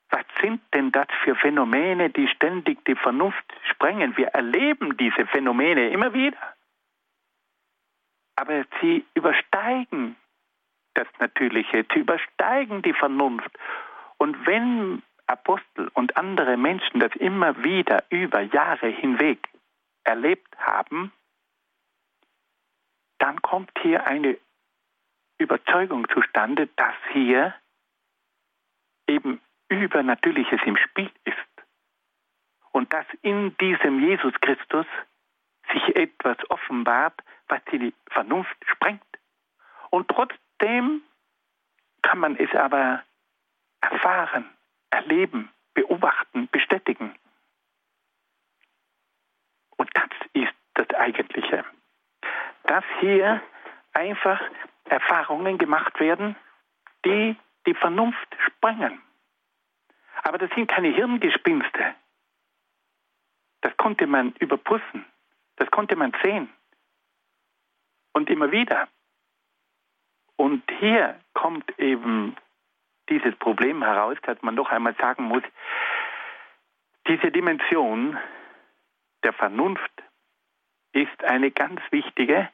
[0.09, 4.15] Was sind denn das für Phänomene, die ständig die Vernunft sprengen?
[4.15, 6.37] Wir erleben diese Phänomene immer wieder.
[8.37, 10.15] Aber sie übersteigen
[10.93, 13.51] das Natürliche, sie übersteigen die Vernunft.
[14.17, 19.39] Und wenn Apostel und andere Menschen das immer wieder über Jahre hinweg
[20.07, 21.11] erlebt haben,
[23.19, 24.37] dann kommt hier eine
[25.37, 27.53] Überzeugung zustande, dass hier
[29.07, 31.35] eben Übernatürliches im Spiel ist.
[32.71, 34.85] Und dass in diesem Jesus Christus
[35.71, 39.01] sich etwas offenbart, was die Vernunft sprengt.
[39.89, 41.01] Und trotzdem
[42.01, 43.03] kann man es aber
[43.81, 44.45] erfahren,
[44.89, 47.15] erleben, beobachten, bestätigen.
[49.77, 51.63] Und das ist das Eigentliche.
[52.63, 53.41] Dass hier
[53.93, 54.41] einfach
[54.85, 56.35] Erfahrungen gemacht werden,
[57.05, 59.01] die die Vernunft sprengen.
[60.23, 61.95] Aber das sind keine Hirngespinste.
[63.61, 65.05] Das konnte man überprüfen.
[65.57, 66.49] Das konnte man sehen.
[68.13, 68.87] Und immer wieder.
[70.35, 72.35] Und hier kommt eben
[73.09, 75.43] dieses Problem heraus, dass man noch einmal sagen muss,
[77.07, 78.17] diese Dimension
[79.23, 79.91] der Vernunft
[80.93, 82.49] ist eine ganz wichtige,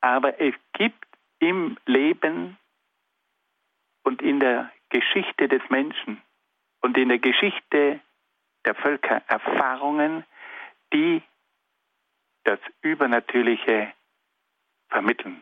[0.00, 1.06] aber es gibt
[1.38, 2.58] im Leben
[4.02, 6.22] und in der Geschichte des Menschen
[6.80, 8.00] und in der Geschichte
[8.64, 10.24] der Völker Erfahrungen,
[10.92, 11.22] die
[12.44, 13.92] das Übernatürliche
[14.88, 15.40] vermitteln.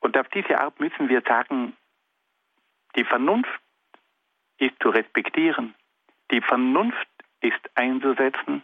[0.00, 1.76] Und auf diese Art müssen wir sagen,
[2.96, 3.60] Die Vernunft
[4.58, 5.74] ist zu respektieren.
[6.30, 7.08] Die Vernunft
[7.44, 8.62] ist einzusetzen.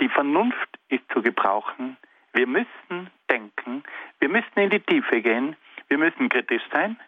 [0.00, 1.96] Die Vernunft ist zu gebrauchen.
[2.32, 3.84] Wir müssen denken.
[4.18, 5.56] Wir müssen in die Tiefe gehen.
[5.88, 6.98] Wir müssen kritisch sein.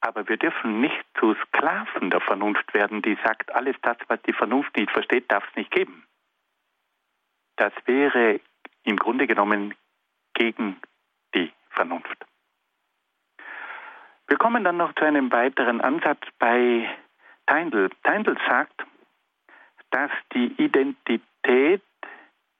[0.00, 4.34] Aber wir dürfen nicht zu Sklaven der Vernunft werden, die sagt, alles das, was die
[4.34, 6.06] Vernunft nicht versteht, darf es nicht geben.
[7.56, 8.40] Das wäre
[8.82, 9.74] im Grunde genommen
[10.34, 10.80] gegen
[11.34, 12.26] die Vernunft.
[14.28, 16.88] Wir kommen dann noch zu einem weiteren Ansatz bei
[17.46, 17.90] Teindl.
[18.02, 18.84] Teindl sagt,
[19.94, 21.80] dass die Identität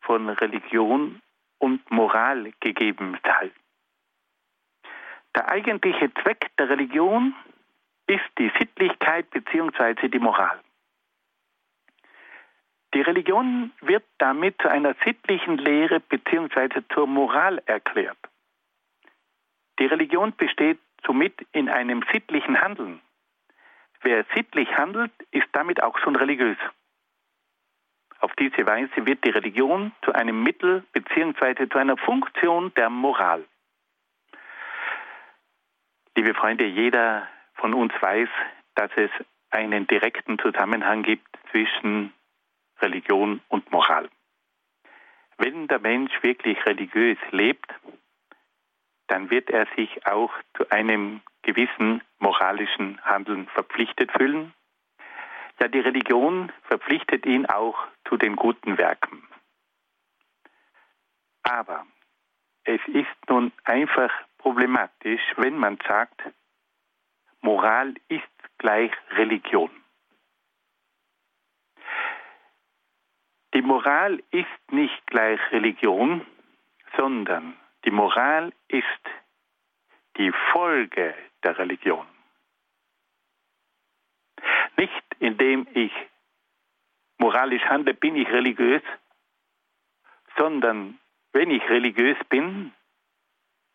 [0.02, 1.20] von Religion
[1.58, 3.50] und Moral gegeben sei.
[5.34, 7.34] Der eigentliche Zweck der Religion
[8.06, 10.06] ist die Sittlichkeit bzw.
[10.08, 10.60] die Moral.
[12.94, 16.82] Die Religion wird damit zu einer sittlichen Lehre bzw.
[16.94, 18.18] zur Moral erklärt.
[19.80, 23.00] Die Religion besteht somit in einem sittlichen Handeln.
[24.02, 26.58] Wer sittlich handelt, ist damit auch schon religiös.
[28.24, 31.68] Auf diese Weise wird die Religion zu einem Mittel bzw.
[31.68, 33.44] zu einer Funktion der Moral.
[36.16, 38.30] Liebe Freunde, jeder von uns weiß,
[38.76, 39.10] dass es
[39.50, 42.14] einen direkten Zusammenhang gibt zwischen
[42.80, 44.08] Religion und Moral.
[45.36, 47.74] Wenn der Mensch wirklich religiös lebt,
[49.06, 54.54] dann wird er sich auch zu einem gewissen moralischen Handeln verpflichtet fühlen.
[55.60, 57.78] Ja, die Religion verpflichtet ihn auch
[58.08, 59.26] zu den guten Werken.
[61.42, 61.86] Aber
[62.64, 66.22] es ist nun einfach problematisch, wenn man sagt,
[67.40, 68.24] Moral ist
[68.58, 69.70] gleich Religion.
[73.54, 76.26] Die Moral ist nicht gleich Religion,
[76.96, 78.84] sondern die Moral ist
[80.16, 82.06] die Folge der Religion.
[84.76, 85.92] Nicht indem ich
[87.18, 88.82] moralisch handle, bin ich religiös,
[90.36, 90.98] sondern
[91.32, 92.72] wenn ich religiös bin,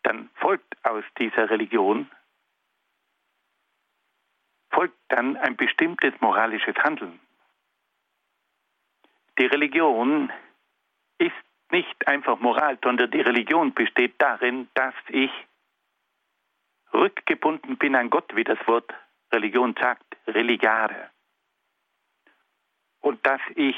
[0.02, 2.10] dann folgt aus dieser Religion,
[4.70, 7.20] folgt dann ein bestimmtes moralisches Handeln.
[9.38, 10.32] Die Religion
[11.18, 11.32] ist
[11.70, 15.30] nicht einfach Moral, sondern die Religion besteht darin, dass ich
[16.92, 18.92] rückgebunden bin an Gott, wie das Wort
[19.32, 21.10] Religion sagt, religare.
[23.00, 23.76] Und dass ich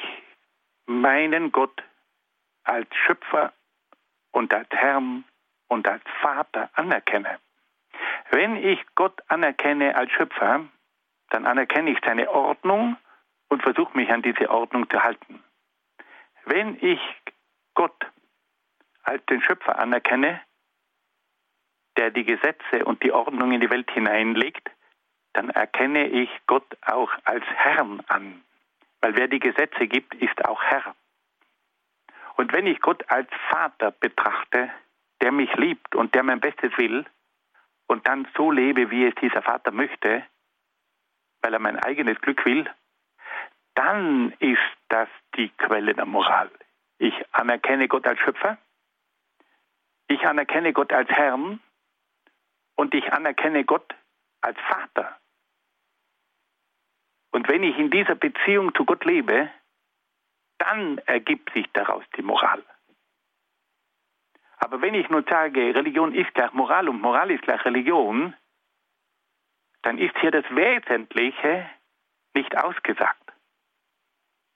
[0.86, 1.82] meinen Gott
[2.64, 3.53] als Schöpfer
[4.32, 5.24] und als Herrn
[5.68, 7.38] und als Vater anerkenne.
[8.30, 10.66] Wenn ich Gott anerkenne als Schöpfer,
[11.30, 12.96] dann anerkenne ich seine Ordnung
[13.48, 15.42] und versuche mich an diese Ordnung zu halten.
[16.44, 17.00] Wenn ich
[17.74, 18.07] Gott
[19.03, 20.40] als den Schöpfer anerkenne,
[21.96, 24.70] der die Gesetze und die Ordnung in die Welt hineinlegt,
[25.33, 28.43] dann erkenne ich Gott auch als Herrn an.
[29.01, 30.95] Weil wer die Gesetze gibt, ist auch Herr.
[32.37, 34.70] Und wenn ich Gott als Vater betrachte,
[35.20, 37.05] der mich liebt und der mein Bestes will
[37.87, 40.24] und dann so lebe, wie es dieser Vater möchte,
[41.43, 42.68] weil er mein eigenes Glück will,
[43.74, 44.59] dann ist
[44.89, 46.51] das die Quelle der Moral.
[46.99, 48.59] Ich anerkenne Gott als Schöpfer,
[50.09, 51.61] ich anerkenne Gott als Herrn
[52.76, 53.95] und ich anerkenne Gott
[54.41, 55.16] als Vater.
[57.33, 59.51] Und wenn ich in dieser Beziehung zu Gott lebe,
[60.59, 62.62] dann ergibt sich daraus die Moral.
[64.59, 68.35] Aber wenn ich nur sage, Religion ist gleich Moral und Moral ist gleich Religion,
[69.83, 71.68] dann ist hier das Wesentliche
[72.35, 73.33] nicht ausgesagt,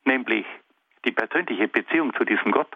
[0.05, 0.47] nämlich
[1.05, 2.71] die persönliche Beziehung zu diesem Gott.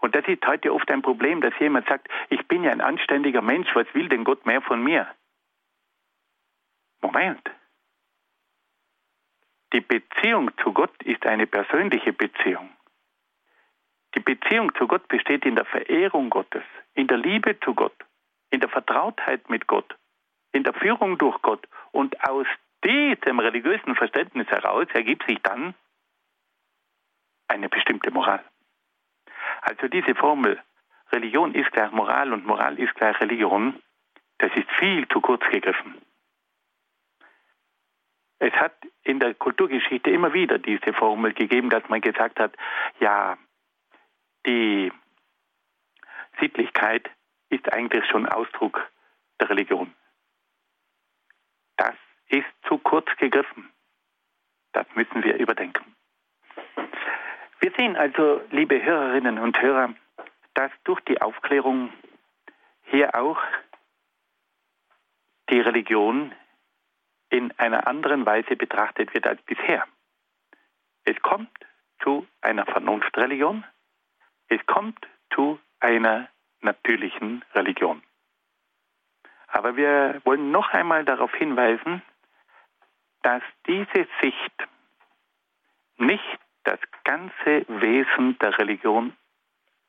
[0.00, 3.42] Und das ist heute oft ein Problem, dass jemand sagt, ich bin ja ein anständiger
[3.42, 5.06] Mensch, was will denn Gott mehr von mir?
[7.04, 7.50] Moment.
[9.74, 12.70] Die Beziehung zu Gott ist eine persönliche Beziehung.
[14.14, 16.62] Die Beziehung zu Gott besteht in der Verehrung Gottes,
[16.94, 17.96] in der Liebe zu Gott,
[18.50, 19.94] in der Vertrautheit mit Gott,
[20.52, 21.68] in der Führung durch Gott.
[21.92, 22.46] Und aus
[22.82, 25.74] diesem religiösen Verständnis heraus ergibt sich dann
[27.48, 28.42] eine bestimmte Moral.
[29.60, 30.58] Also diese Formel,
[31.12, 33.82] Religion ist gleich Moral und Moral ist gleich Religion,
[34.38, 36.00] das ist viel zu kurz gegriffen.
[38.44, 38.74] Es hat
[39.04, 42.54] in der Kulturgeschichte immer wieder diese Formel gegeben, dass man gesagt hat,
[43.00, 43.38] ja,
[44.44, 44.92] die
[46.38, 47.08] Sittlichkeit
[47.48, 48.86] ist eigentlich schon Ausdruck
[49.40, 49.94] der Religion.
[51.78, 51.94] Das
[52.28, 53.70] ist zu kurz gegriffen.
[54.74, 55.96] Das müssen wir überdenken.
[57.60, 59.94] Wir sehen also, liebe Hörerinnen und Hörer,
[60.52, 61.90] dass durch die Aufklärung
[62.90, 63.40] hier auch
[65.48, 66.34] die Religion
[67.30, 69.86] in einer anderen Weise betrachtet wird als bisher.
[71.04, 71.50] Es kommt
[72.02, 73.64] zu einer Vernunftreligion,
[74.48, 76.28] es kommt zu einer
[76.60, 78.02] natürlichen Religion.
[79.48, 82.02] Aber wir wollen noch einmal darauf hinweisen,
[83.22, 84.68] dass diese Sicht
[85.96, 89.16] nicht das ganze Wesen der Religion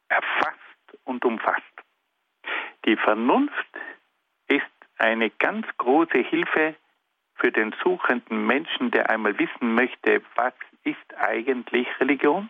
[0.09, 0.59] erfasst
[1.03, 1.63] und umfasst.
[2.86, 3.67] Die Vernunft
[4.47, 4.65] ist
[4.97, 6.75] eine ganz große Hilfe
[7.36, 12.49] für den suchenden Menschen, der einmal wissen möchte, was ist eigentlich Religion?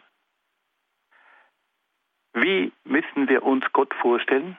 [2.33, 4.57] Wie müssen wir uns Gott vorstellen?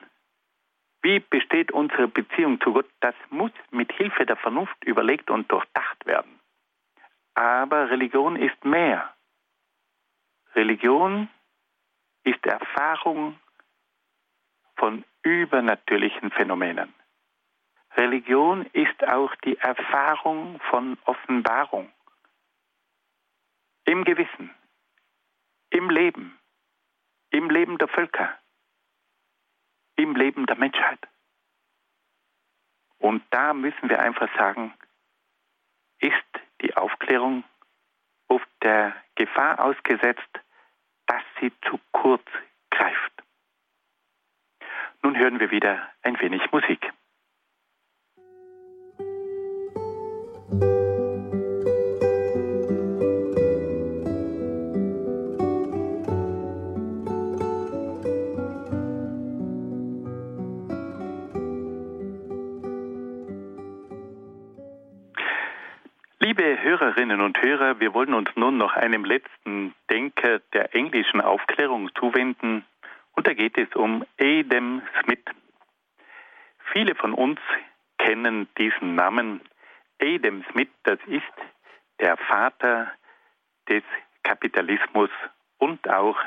[1.02, 2.90] Wie besteht unsere Beziehung zu Gott?
[3.00, 6.40] Das muss mit Hilfe der Vernunft überlegt und durchdacht werden.
[7.34, 9.14] Aber Religion ist mehr.
[10.54, 11.28] Religion
[12.24, 13.38] ist Erfahrung
[14.76, 16.92] von übernatürlichen Phänomenen.
[17.96, 21.90] Religion ist auch die Erfahrung von Offenbarung
[23.84, 24.54] im Gewissen,
[25.70, 26.38] im Leben,
[27.30, 28.38] im Leben der Völker,
[29.96, 30.98] im Leben der Menschheit.
[32.98, 34.74] Und da müssen wir einfach sagen,
[35.98, 36.14] ist
[36.60, 37.44] die Aufklärung
[38.28, 40.40] oft der Gefahr ausgesetzt,
[41.06, 42.26] dass sie zu kurz
[42.70, 43.12] greift.
[45.02, 46.92] Nun hören wir wieder ein wenig Musik.
[66.78, 72.66] Hörerinnen und Hörer, wir wollen uns nun noch einem letzten Denker der englischen Aufklärung zuwenden.
[73.12, 75.24] Und da geht es um Adam Smith.
[76.72, 77.40] Viele von uns
[77.96, 79.40] kennen diesen Namen.
[80.02, 81.22] Adam Smith, das ist
[81.98, 82.92] der Vater
[83.70, 83.82] des
[84.22, 85.10] Kapitalismus
[85.56, 86.18] und auch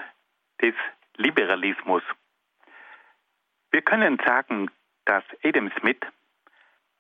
[0.64, 0.74] des
[1.16, 2.02] Liberalismus.
[3.70, 4.72] Wir können sagen,
[5.06, 6.00] dass Adam Smith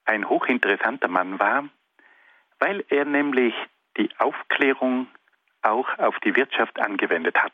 [0.05, 1.67] ein hochinteressanter Mann war,
[2.59, 3.53] weil er nämlich
[3.97, 5.07] die Aufklärung
[5.61, 7.53] auch auf die Wirtschaft angewendet hat.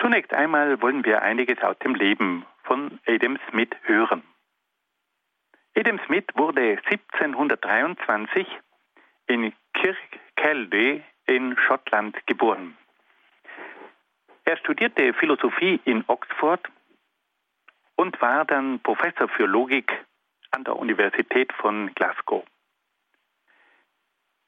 [0.00, 4.22] Zunächst einmal wollen wir einiges aus dem Leben von Adam Smith hören.
[5.76, 8.46] Adam Smith wurde 1723
[9.26, 12.76] in Kirkcaldy in Schottland geboren.
[14.44, 16.68] Er studierte Philosophie in Oxford
[17.94, 19.92] und war dann Professor für Logik
[20.50, 22.44] an der Universität von Glasgow.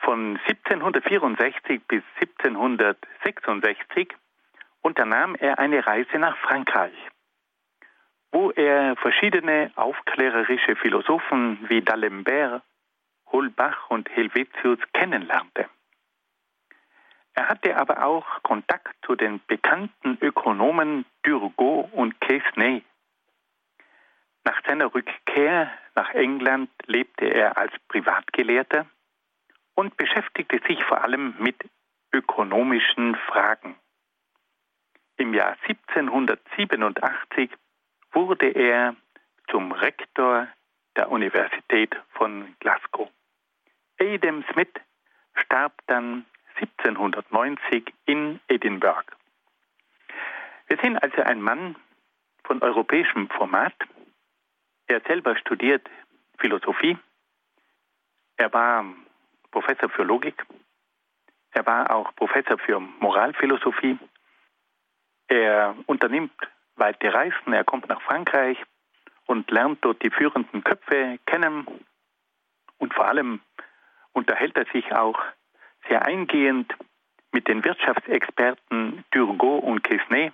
[0.04, 4.08] Von 1764 bis 1766
[4.80, 6.94] unternahm er eine Reise nach Frankreich,
[8.32, 12.62] wo er verschiedene aufklärerische Philosophen wie D'Alembert,
[13.26, 15.68] Holbach und Helvetius kennenlernte.
[17.34, 22.82] Er hatte aber auch Kontakt zu den bekannten Ökonomen Turgot und Quesnay.
[24.44, 28.86] Nach seiner Rückkehr nach England lebte er als Privatgelehrter
[29.74, 31.56] und beschäftigte sich vor allem mit
[32.12, 33.76] ökonomischen Fragen.
[35.16, 37.50] Im Jahr 1787
[38.12, 38.96] wurde er
[39.50, 40.48] zum Rektor
[40.96, 43.10] der Universität von Glasgow.
[43.98, 44.72] Adam Smith
[45.34, 49.10] starb dann 1790 in Edinburgh.
[50.66, 51.76] Wir sehen also einen Mann
[52.44, 53.74] von europäischem Format.
[54.86, 55.88] Er selber studiert
[56.38, 56.98] Philosophie.
[58.36, 58.84] Er war
[59.52, 60.44] Professor für Logik.
[61.52, 63.98] Er war auch Professor für Moralphilosophie.
[65.28, 66.32] Er unternimmt
[66.74, 67.52] weite Reisen.
[67.52, 68.58] Er kommt nach Frankreich
[69.26, 71.66] und lernt dort die führenden Köpfe kennen.
[72.78, 73.40] Und vor allem
[74.12, 75.22] unterhält er sich auch
[75.88, 76.74] sehr eingehend
[77.30, 80.32] mit den Wirtschaftsexperten Turgot und Quesnay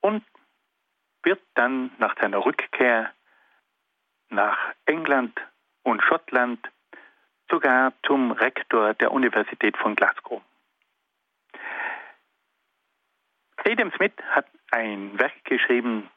[0.00, 0.24] und
[1.22, 3.12] wird dann nach seiner Rückkehr
[4.28, 5.38] nach England
[5.82, 6.68] und Schottland
[7.50, 10.42] sogar zum Rektor der Universität von Glasgow.
[13.64, 16.08] Adam Smith hat ein Werk geschrieben,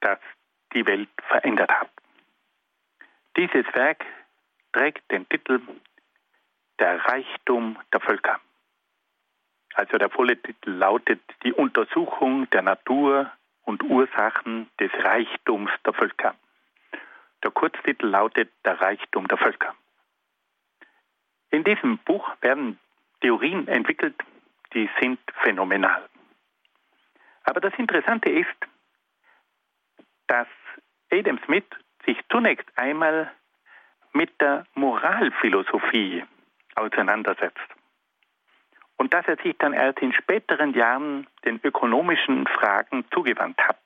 [0.00, 0.18] das
[0.74, 1.90] die Welt verändert hat.
[3.36, 4.04] Dieses Werk
[4.72, 5.60] trägt den Titel
[6.78, 8.40] Der Reichtum der Völker.
[9.74, 13.30] Also der volle Titel lautet Die Untersuchung der Natur
[13.62, 16.34] und Ursachen des Reichtums der Völker.
[17.42, 19.74] Der Kurztitel lautet Der Reichtum der Völker.
[21.50, 22.78] In diesem Buch werden
[23.20, 24.14] Theorien entwickelt,
[24.72, 26.08] die sind phänomenal.
[27.44, 28.54] Aber das Interessante ist,
[30.26, 30.46] dass
[31.10, 31.64] Adam Smith
[32.06, 33.32] sich zunächst einmal
[34.12, 36.24] mit der Moralphilosophie
[36.76, 37.58] auseinandersetzt.
[38.96, 43.78] Und dass er sich dann erst in späteren Jahren den ökonomischen Fragen zugewandt hat.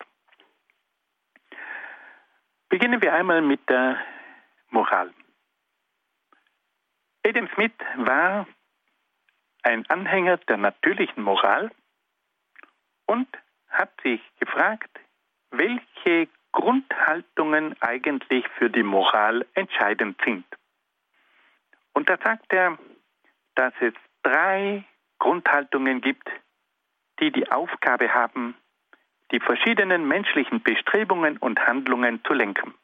[2.68, 3.98] Beginnen wir einmal mit der
[4.70, 5.12] Moral.
[7.26, 8.46] Adam Smith war
[9.62, 11.70] ein Anhänger der natürlichen Moral
[13.06, 13.28] und
[13.68, 14.90] hat sich gefragt,
[15.50, 20.44] welche Grundhaltungen eigentlich für die Moral entscheidend sind.
[21.94, 22.78] Und da sagt er,
[23.54, 24.84] dass es drei
[25.18, 26.28] Grundhaltungen gibt,
[27.20, 28.54] die die Aufgabe haben,
[29.32, 32.74] die verschiedenen menschlichen Bestrebungen und Handlungen zu lenken.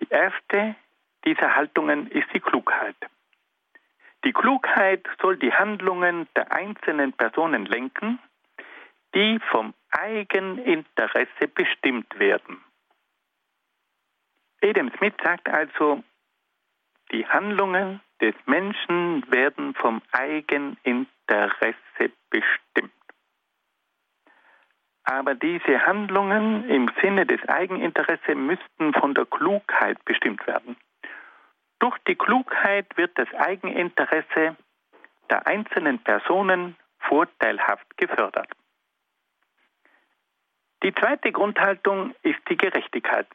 [0.00, 0.76] Die erste
[1.24, 2.96] dieser Haltungen ist die Klugheit.
[4.24, 8.18] Die Klugheit soll die Handlungen der einzelnen Personen lenken,
[9.14, 12.62] die vom Eigeninteresse bestimmt werden.
[14.62, 16.02] Adam Smith sagt also,
[17.12, 22.92] die Handlungen des Menschen werden vom Eigeninteresse bestimmt.
[25.04, 30.76] Aber diese Handlungen im Sinne des Eigeninteresses müssten von der Klugheit bestimmt werden.
[31.78, 34.56] Durch die Klugheit wird das Eigeninteresse
[35.30, 38.48] der einzelnen Personen vorteilhaft gefördert.
[40.82, 43.26] Die zweite Grundhaltung ist die Gerechtigkeit.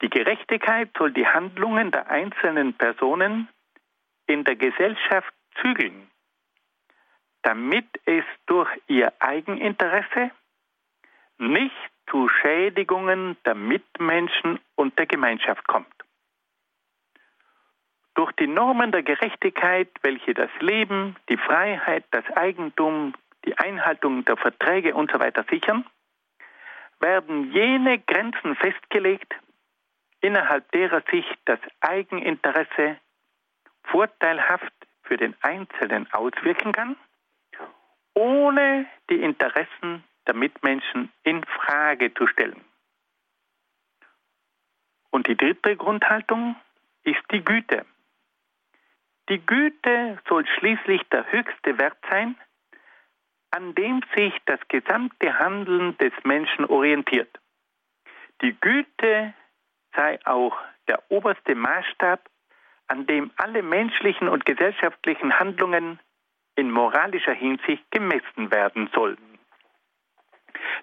[0.00, 3.48] Die Gerechtigkeit soll die Handlungen der einzelnen Personen
[4.26, 6.08] in der Gesellschaft zügeln,
[7.42, 10.30] damit es durch ihr Eigeninteresse
[11.38, 11.74] nicht
[12.10, 15.92] zu Schädigungen der Mitmenschen und der Gemeinschaft kommt.
[18.18, 23.14] Durch die Normen der Gerechtigkeit, welche das Leben, die Freiheit, das Eigentum,
[23.44, 25.30] die Einhaltung der Verträge usw.
[25.36, 25.86] So sichern,
[26.98, 29.32] werden jene Grenzen festgelegt,
[30.20, 32.96] innerhalb derer sich das Eigeninteresse
[33.84, 36.96] vorteilhaft für den Einzelnen auswirken kann,
[38.14, 42.64] ohne die Interessen der Mitmenschen in Frage zu stellen.
[45.10, 46.56] Und die dritte Grundhaltung
[47.04, 47.86] ist die Güte.
[49.28, 52.36] Die Güte soll schließlich der höchste Wert sein,
[53.50, 57.28] an dem sich das gesamte Handeln des Menschen orientiert.
[58.40, 59.34] Die Güte
[59.94, 60.56] sei auch
[60.86, 62.28] der oberste Maßstab,
[62.86, 66.00] an dem alle menschlichen und gesellschaftlichen Handlungen
[66.56, 69.38] in moralischer Hinsicht gemessen werden sollen.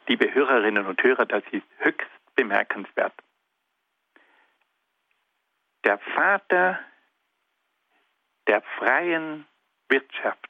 [0.07, 3.13] Liebe Hörerinnen und Hörer, das ist höchst bemerkenswert.
[5.83, 6.79] Der Vater
[8.47, 9.47] der freien
[9.89, 10.49] Wirtschaft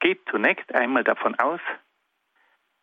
[0.00, 1.60] geht zunächst einmal davon aus,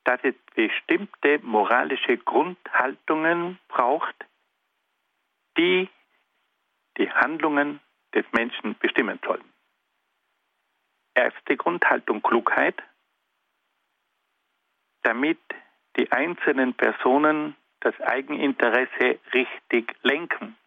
[0.03, 4.15] dass es bestimmte moralische Grundhaltungen braucht,
[5.57, 5.89] die
[6.97, 7.80] die Handlungen
[8.13, 9.43] des Menschen bestimmen sollen.
[11.15, 12.82] Erste Grundhaltung Klugheit,
[15.03, 15.39] damit
[15.97, 20.57] die einzelnen Personen das Eigeninteresse richtig lenken.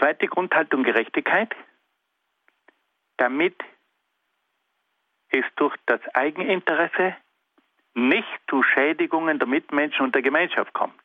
[0.00, 1.54] Zweite Grundhaltung Gerechtigkeit,
[3.18, 3.54] damit
[5.28, 7.14] es durch das Eigeninteresse
[7.92, 10.98] nicht zu Schädigungen der Mitmenschen und der Gemeinschaft kommt.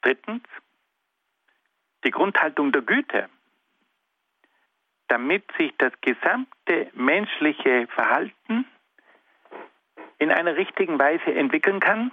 [0.00, 0.42] Drittens,
[2.04, 3.28] die Grundhaltung der Güte,
[5.06, 8.66] damit sich das gesamte menschliche Verhalten
[10.18, 12.10] in einer richtigen Weise entwickeln kann.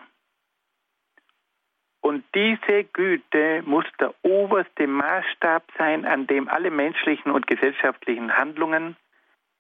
[2.02, 8.96] Und diese Güte muss der oberste Maßstab sein, an dem alle menschlichen und gesellschaftlichen Handlungen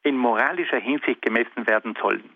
[0.04, 2.30] in moralischer Hinsicht gemessen werden sollen.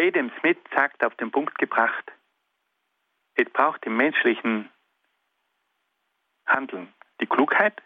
[0.00, 2.10] Adam Smith sagt auf den Punkt gebracht,
[3.34, 4.70] es braucht im menschlichen
[6.46, 6.88] Handeln
[7.20, 7.82] die Klugheit,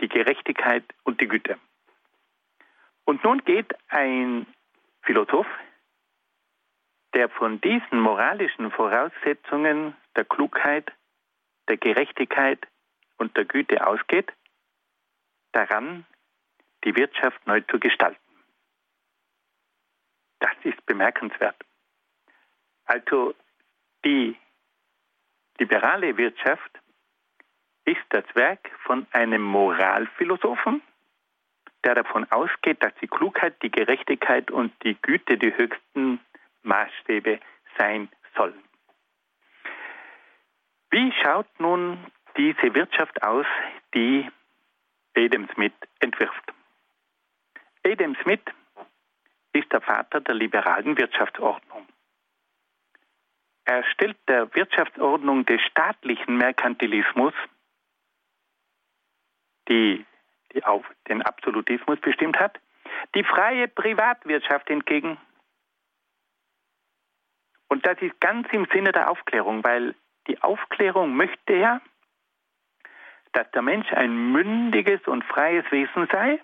[0.00, 1.56] die Gerechtigkeit und die Güte.
[3.04, 4.46] Und nun geht ein
[5.02, 5.46] Philosoph,
[7.14, 10.92] der von diesen moralischen Voraussetzungen der Klugheit,
[11.68, 12.66] der Gerechtigkeit
[13.18, 14.32] und der Güte ausgeht,
[15.52, 16.06] daran,
[16.84, 18.18] die Wirtschaft neu zu gestalten.
[20.38, 21.56] Das ist bemerkenswert.
[22.86, 23.34] Also
[24.04, 24.36] die
[25.58, 26.80] liberale Wirtschaft
[27.84, 30.82] ist das Werk von einem Moralphilosophen,
[31.84, 36.20] der davon ausgeht, dass die Klugheit, die Gerechtigkeit und die Güte die höchsten
[36.62, 37.40] Maßstäbe
[37.78, 38.62] sein sollen.
[40.90, 41.98] Wie schaut nun
[42.36, 43.46] diese Wirtschaft aus,
[43.94, 44.28] die
[45.16, 46.52] Adam Smith entwirft?
[47.84, 48.42] Adam Smith
[49.52, 51.86] ist der Vater der liberalen Wirtschaftsordnung.
[53.64, 57.34] Er stellt der Wirtschaftsordnung des staatlichen Merkantilismus,
[59.68, 60.04] die,
[60.52, 62.58] die auf den Absolutismus bestimmt hat,
[63.14, 65.18] die freie Privatwirtschaft entgegen.
[67.70, 69.94] Und das ist ganz im Sinne der Aufklärung, weil
[70.26, 71.80] die Aufklärung möchte ja,
[73.32, 76.40] dass der Mensch ein mündiges und freies Wesen sei.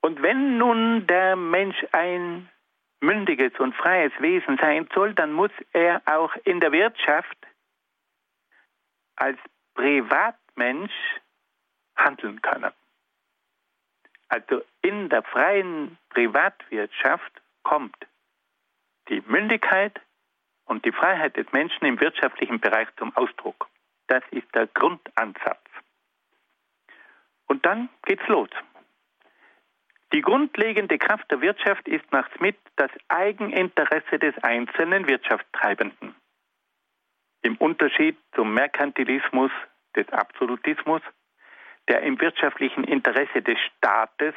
[0.00, 2.48] Und wenn nun der Mensch ein
[3.00, 7.36] mündiges und freies Wesen sein soll, dann muss er auch in der Wirtschaft
[9.16, 9.38] als
[9.74, 11.20] Privatmensch
[11.96, 12.72] handeln können.
[14.28, 18.06] Also in der freien Privatwirtschaft kommt
[19.10, 20.00] die Mündigkeit
[20.64, 23.68] und die Freiheit des Menschen im wirtschaftlichen Bereich zum Ausdruck.
[24.06, 25.60] Das ist der Grundansatz.
[27.46, 28.48] Und dann geht's los.
[30.12, 36.14] Die grundlegende Kraft der Wirtschaft ist nach Smith das Eigeninteresse des einzelnen Wirtschaftstreibenden.
[37.42, 39.50] Im Unterschied zum Merkantilismus
[39.96, 41.02] des Absolutismus,
[41.88, 44.34] der im wirtschaftlichen Interesse des Staates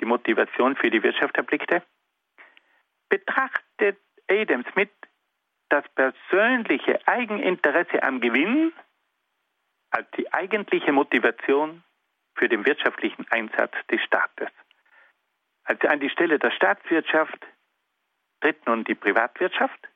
[0.00, 1.82] die Motivation für die Wirtschaft erblickte,
[3.12, 4.88] betrachtet Adam Smith
[5.68, 8.72] das persönliche Eigeninteresse am Gewinn
[9.90, 11.84] als die eigentliche Motivation
[12.34, 14.48] für den wirtschaftlichen Einsatz des Staates.
[15.64, 17.46] Also an die Stelle der Staatswirtschaft
[18.40, 19.88] tritt nun die Privatwirtschaft.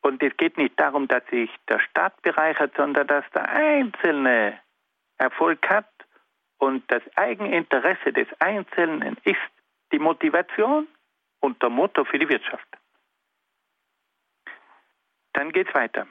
[0.00, 4.58] Und es geht nicht darum, dass sich der Staat bereichert, sondern dass der Einzelne
[5.16, 5.88] Erfolg hat.
[6.58, 9.52] Und das Eigeninteresse des Einzelnen ist
[9.92, 10.88] die Motivation
[11.42, 12.66] und der Motor für die Wirtschaft.
[15.34, 16.06] Dann geht es weiter.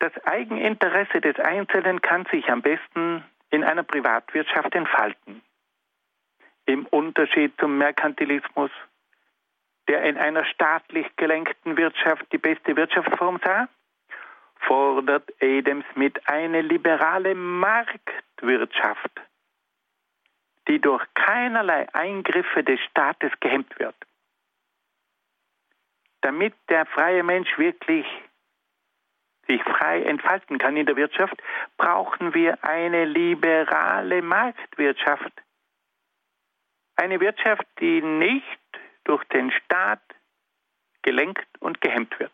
[0.00, 5.42] Das Eigeninteresse des Einzelnen kann sich am besten in einer Privatwirtschaft entfalten.
[6.66, 8.70] Im Unterschied zum Merkantilismus,
[9.88, 13.68] der in einer staatlich gelenkten Wirtschaft die beste Wirtschaftsform sah,
[14.60, 19.20] fordert Adam Smith eine liberale Marktwirtschaft,
[20.68, 23.96] die durch keinerlei Eingriffe des Staates gehemmt wird
[26.22, 28.06] damit der freie Mensch wirklich
[29.46, 31.36] sich frei entfalten kann in der Wirtschaft,
[31.76, 35.32] brauchen wir eine liberale Marktwirtschaft.
[36.96, 38.46] Eine Wirtschaft, die nicht
[39.04, 40.00] durch den Staat
[41.02, 42.32] gelenkt und gehemmt wird.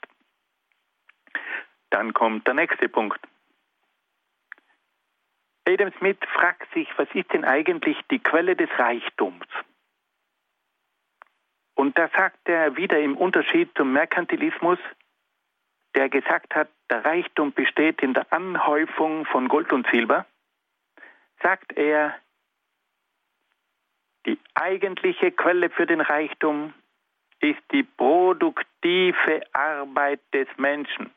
[1.91, 3.21] Dann kommt der nächste Punkt.
[5.69, 9.45] Adam Smith fragt sich, was ist denn eigentlich die Quelle des Reichtums?
[11.75, 14.79] Und da sagt er wieder im Unterschied zum Merkantilismus,
[15.95, 20.25] der gesagt hat, der Reichtum besteht in der Anhäufung von Gold und Silber,
[21.43, 22.15] sagt er,
[24.25, 26.73] die eigentliche Quelle für den Reichtum
[27.41, 31.11] ist die produktive Arbeit des Menschen.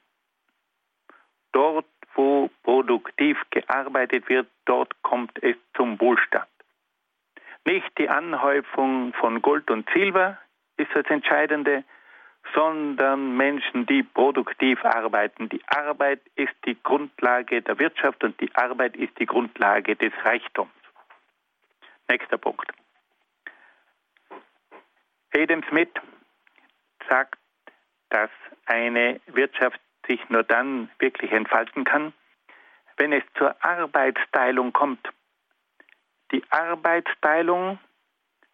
[1.54, 1.86] Dort,
[2.16, 6.48] wo produktiv gearbeitet wird, dort kommt es zum Wohlstand.
[7.66, 10.38] Nicht die Anhäufung von Gold und Silber,
[10.78, 11.84] ist das Entscheidende,
[12.56, 15.48] sondern Menschen, die produktiv arbeiten.
[15.50, 20.72] Die Arbeit ist die Grundlage der Wirtschaft und die Arbeit ist die Grundlage des Reichtums.
[22.10, 22.72] Nächster Punkt.
[25.34, 25.90] Adam Smith
[27.08, 27.40] sagt,
[28.10, 28.30] dass
[28.66, 32.14] eine Wirtschaft sich nur dann wirklich entfalten kann,
[32.98, 35.08] wenn es zur Arbeitsteilung kommt.
[36.32, 37.80] Die Arbeitsteilung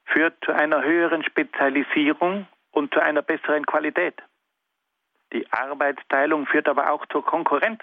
[0.05, 4.21] führt zu einer höheren Spezialisierung und zu einer besseren Qualität.
[5.33, 7.81] Die Arbeitsteilung führt aber auch zur Konkurrenz.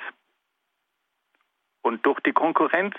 [1.83, 2.97] Und durch die Konkurrenz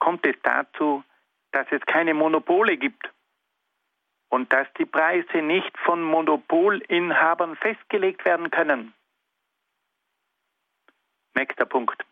[0.00, 1.04] kommt es dazu,
[1.52, 3.08] dass es keine Monopole gibt
[4.28, 8.92] und dass die Preise nicht von Monopolinhabern festgelegt werden können.
[11.34, 12.04] Nächster Punkt.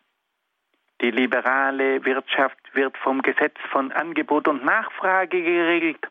[1.00, 6.06] Die liberale Wirtschaft wird vom Gesetz von Angebot und Nachfrage geregelt.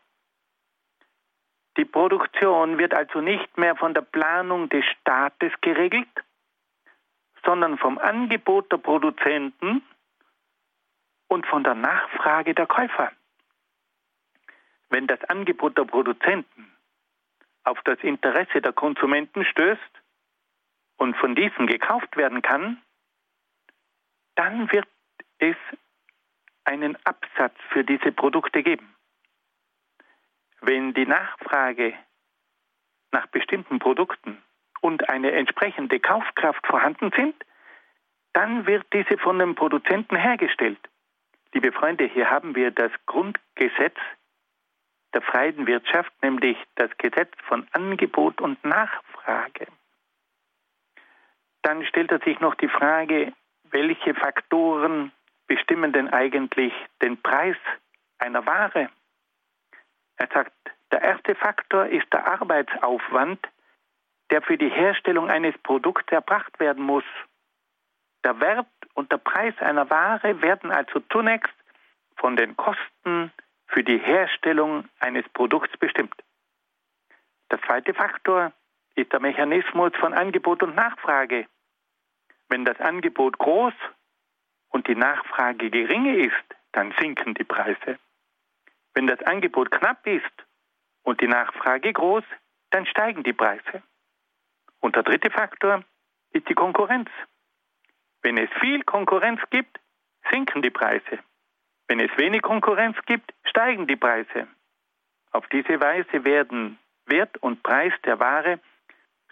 [1.76, 6.08] Die Produktion wird also nicht mehr von der Planung des Staates geregelt,
[7.44, 9.82] sondern vom Angebot der Produzenten
[11.28, 13.12] und von der Nachfrage der Käufer.
[14.90, 16.70] Wenn das Angebot der Produzenten
[17.64, 20.02] auf das Interesse der Konsumenten stößt
[20.98, 22.82] und von diesen gekauft werden kann,
[24.34, 24.88] dann wird
[25.38, 25.56] es
[26.64, 28.94] einen Absatz für diese Produkte geben.
[30.60, 31.94] Wenn die Nachfrage
[33.10, 34.42] nach bestimmten Produkten
[34.80, 37.34] und eine entsprechende Kaufkraft vorhanden sind,
[38.32, 40.78] dann wird diese von dem Produzenten hergestellt.
[41.52, 43.96] Liebe Freunde, hier haben wir das Grundgesetz
[45.12, 49.66] der freien Wirtschaft, nämlich das Gesetz von Angebot und Nachfrage.
[51.60, 53.34] Dann stellt er sich noch die Frage,
[53.72, 55.12] welche Faktoren
[55.46, 57.56] bestimmen denn eigentlich den Preis
[58.18, 58.88] einer Ware?
[60.16, 60.52] Er sagt,
[60.92, 63.40] der erste Faktor ist der Arbeitsaufwand,
[64.30, 67.04] der für die Herstellung eines Produkts erbracht werden muss.
[68.24, 71.52] Der Wert und der Preis einer Ware werden also zunächst
[72.16, 73.32] von den Kosten
[73.66, 76.14] für die Herstellung eines Produkts bestimmt.
[77.50, 78.52] Der zweite Faktor
[78.94, 81.46] ist der Mechanismus von Angebot und Nachfrage.
[82.52, 83.72] Wenn das Angebot groß
[84.68, 87.98] und die Nachfrage geringe ist, dann sinken die Preise.
[88.92, 90.34] Wenn das Angebot knapp ist
[91.02, 92.24] und die Nachfrage groß,
[92.68, 93.82] dann steigen die Preise.
[94.80, 95.82] Und der dritte Faktor
[96.32, 97.08] ist die Konkurrenz.
[98.20, 99.80] Wenn es viel Konkurrenz gibt,
[100.30, 101.20] sinken die Preise.
[101.88, 104.46] Wenn es wenig Konkurrenz gibt, steigen die Preise.
[105.30, 108.60] Auf diese Weise werden Wert und Preis der Ware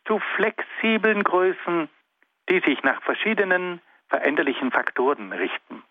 [0.07, 1.91] zu flexiblen Größen,
[2.51, 5.84] die sich nach verschiedenen veränderlichen Faktoren richten.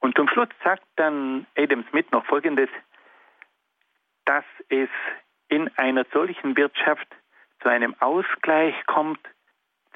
[0.00, 2.68] Und zum Schluss sagt dann Adam Smith noch Folgendes,
[4.24, 4.88] dass es
[5.48, 7.06] in einer solchen Wirtschaft
[7.60, 9.20] zu einem Ausgleich kommt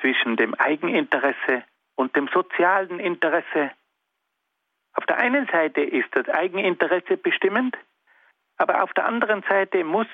[0.00, 1.64] zwischen dem Eigeninteresse
[1.96, 3.70] und dem sozialen Interesse.
[4.94, 7.76] Auf der einen Seite ist das Eigeninteresse bestimmend,
[8.56, 10.06] aber auf der anderen Seite muss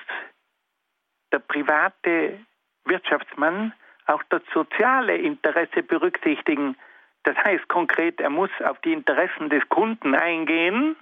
[1.31, 2.39] der private
[2.85, 3.73] Wirtschaftsmann
[4.05, 6.75] auch das soziale Interesse berücksichtigen.
[7.23, 10.95] Das heißt konkret, er muss auf die Interessen des Kunden eingehen,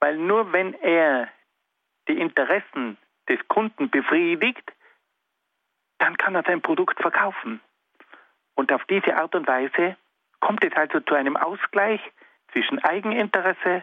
[0.00, 1.28] weil nur wenn er
[2.08, 2.98] die Interessen
[3.28, 4.72] des Kunden befriedigt,
[5.98, 7.60] dann kann er sein Produkt verkaufen.
[8.54, 9.96] Und auf diese Art und Weise
[10.40, 12.00] kommt es also zu einem Ausgleich
[12.52, 13.82] zwischen Eigeninteresse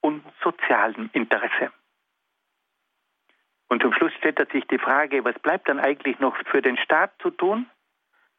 [0.00, 1.72] und sozialem Interesse.
[3.72, 7.10] Und zum Schluss stellt sich die Frage, was bleibt dann eigentlich noch für den Staat
[7.22, 7.64] zu tun?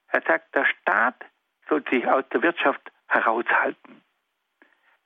[0.09, 1.15] Er sagt, der Staat
[1.67, 4.03] soll sich aus der Wirtschaft heraushalten.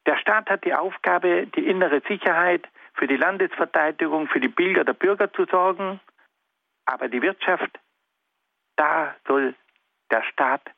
[0.06, 4.96] Der Staat hat die Aufgabe, die innere Sicherheit für die Landesverteidigung, für die Bilder der
[4.96, 6.02] Bürger zu sorgen,
[6.84, 7.80] aber die Wirtschaft,
[8.76, 9.56] da soll
[10.12, 10.70] der Staat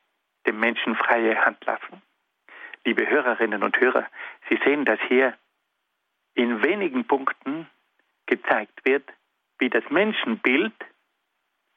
[0.46, 2.00] dem Menschen freie Hand lassen.
[2.84, 4.06] Liebe Hörerinnen und Hörer,
[4.48, 5.36] Sie sehen, dass hier
[6.34, 7.68] in wenigen Punkten
[8.26, 9.10] gezeigt wird,
[9.60, 10.74] wie das Menschenbild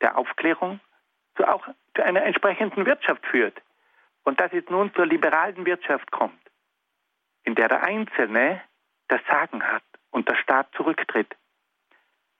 [0.01, 0.79] der Aufklärung
[1.35, 3.61] zu auch zu einer entsprechenden Wirtschaft führt.
[4.23, 6.39] Und dass es nun zur liberalen Wirtschaft kommt,
[7.43, 8.61] in der der Einzelne
[9.09, 11.35] das Sagen hat und der Staat zurücktritt.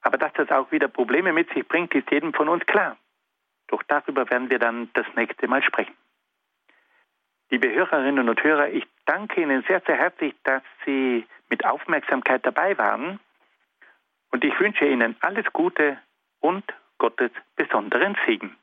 [0.02, 2.98] Aber dass das auch wieder Probleme mit sich bringt, ist jedem von uns klar.
[3.68, 5.96] Doch darüber werden wir dann das nächste Mal sprechen.
[7.50, 12.78] Liebe Hörerinnen und Hörer, ich danke Ihnen sehr, sehr herzlich, dass Sie mit Aufmerksamkeit dabei
[12.78, 13.20] waren.
[14.34, 15.99] Und ich wünsche Ihnen alles Gute
[16.39, 16.63] und
[16.97, 18.57] Gottes besonderen Segen.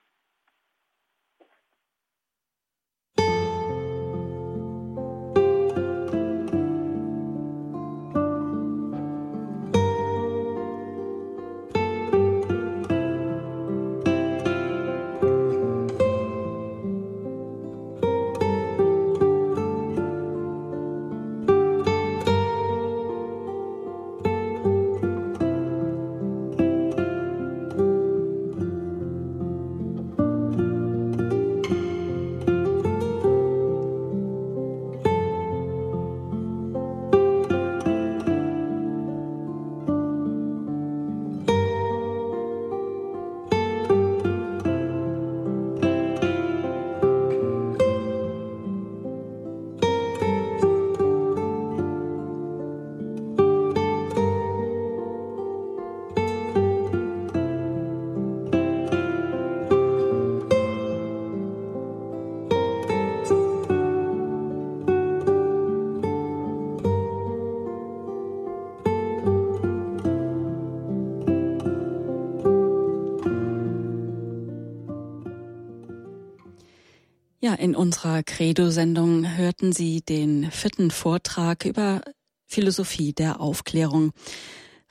[77.51, 82.01] Ja, in unserer Credo-Sendung hörten Sie den vierten Vortrag über
[82.47, 84.13] Philosophie der Aufklärung.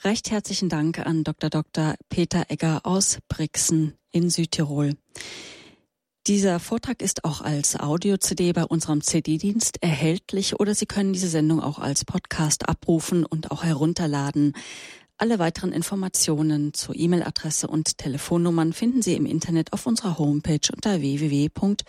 [0.03, 1.49] Recht herzlichen Dank an Dr.
[1.49, 1.95] Dr.
[2.09, 4.95] Peter Egger aus Brixen in Südtirol.
[6.27, 11.61] Dieser Vortrag ist auch als Audio-CD bei unserem CD-Dienst erhältlich oder Sie können diese Sendung
[11.61, 14.51] auch als Podcast abrufen und auch herunterladen.
[15.21, 21.01] Alle weiteren Informationen zur E-Mail-Adresse und Telefonnummern finden Sie im Internet auf unserer Homepage unter
[21.01, 21.83] www.horeb.org.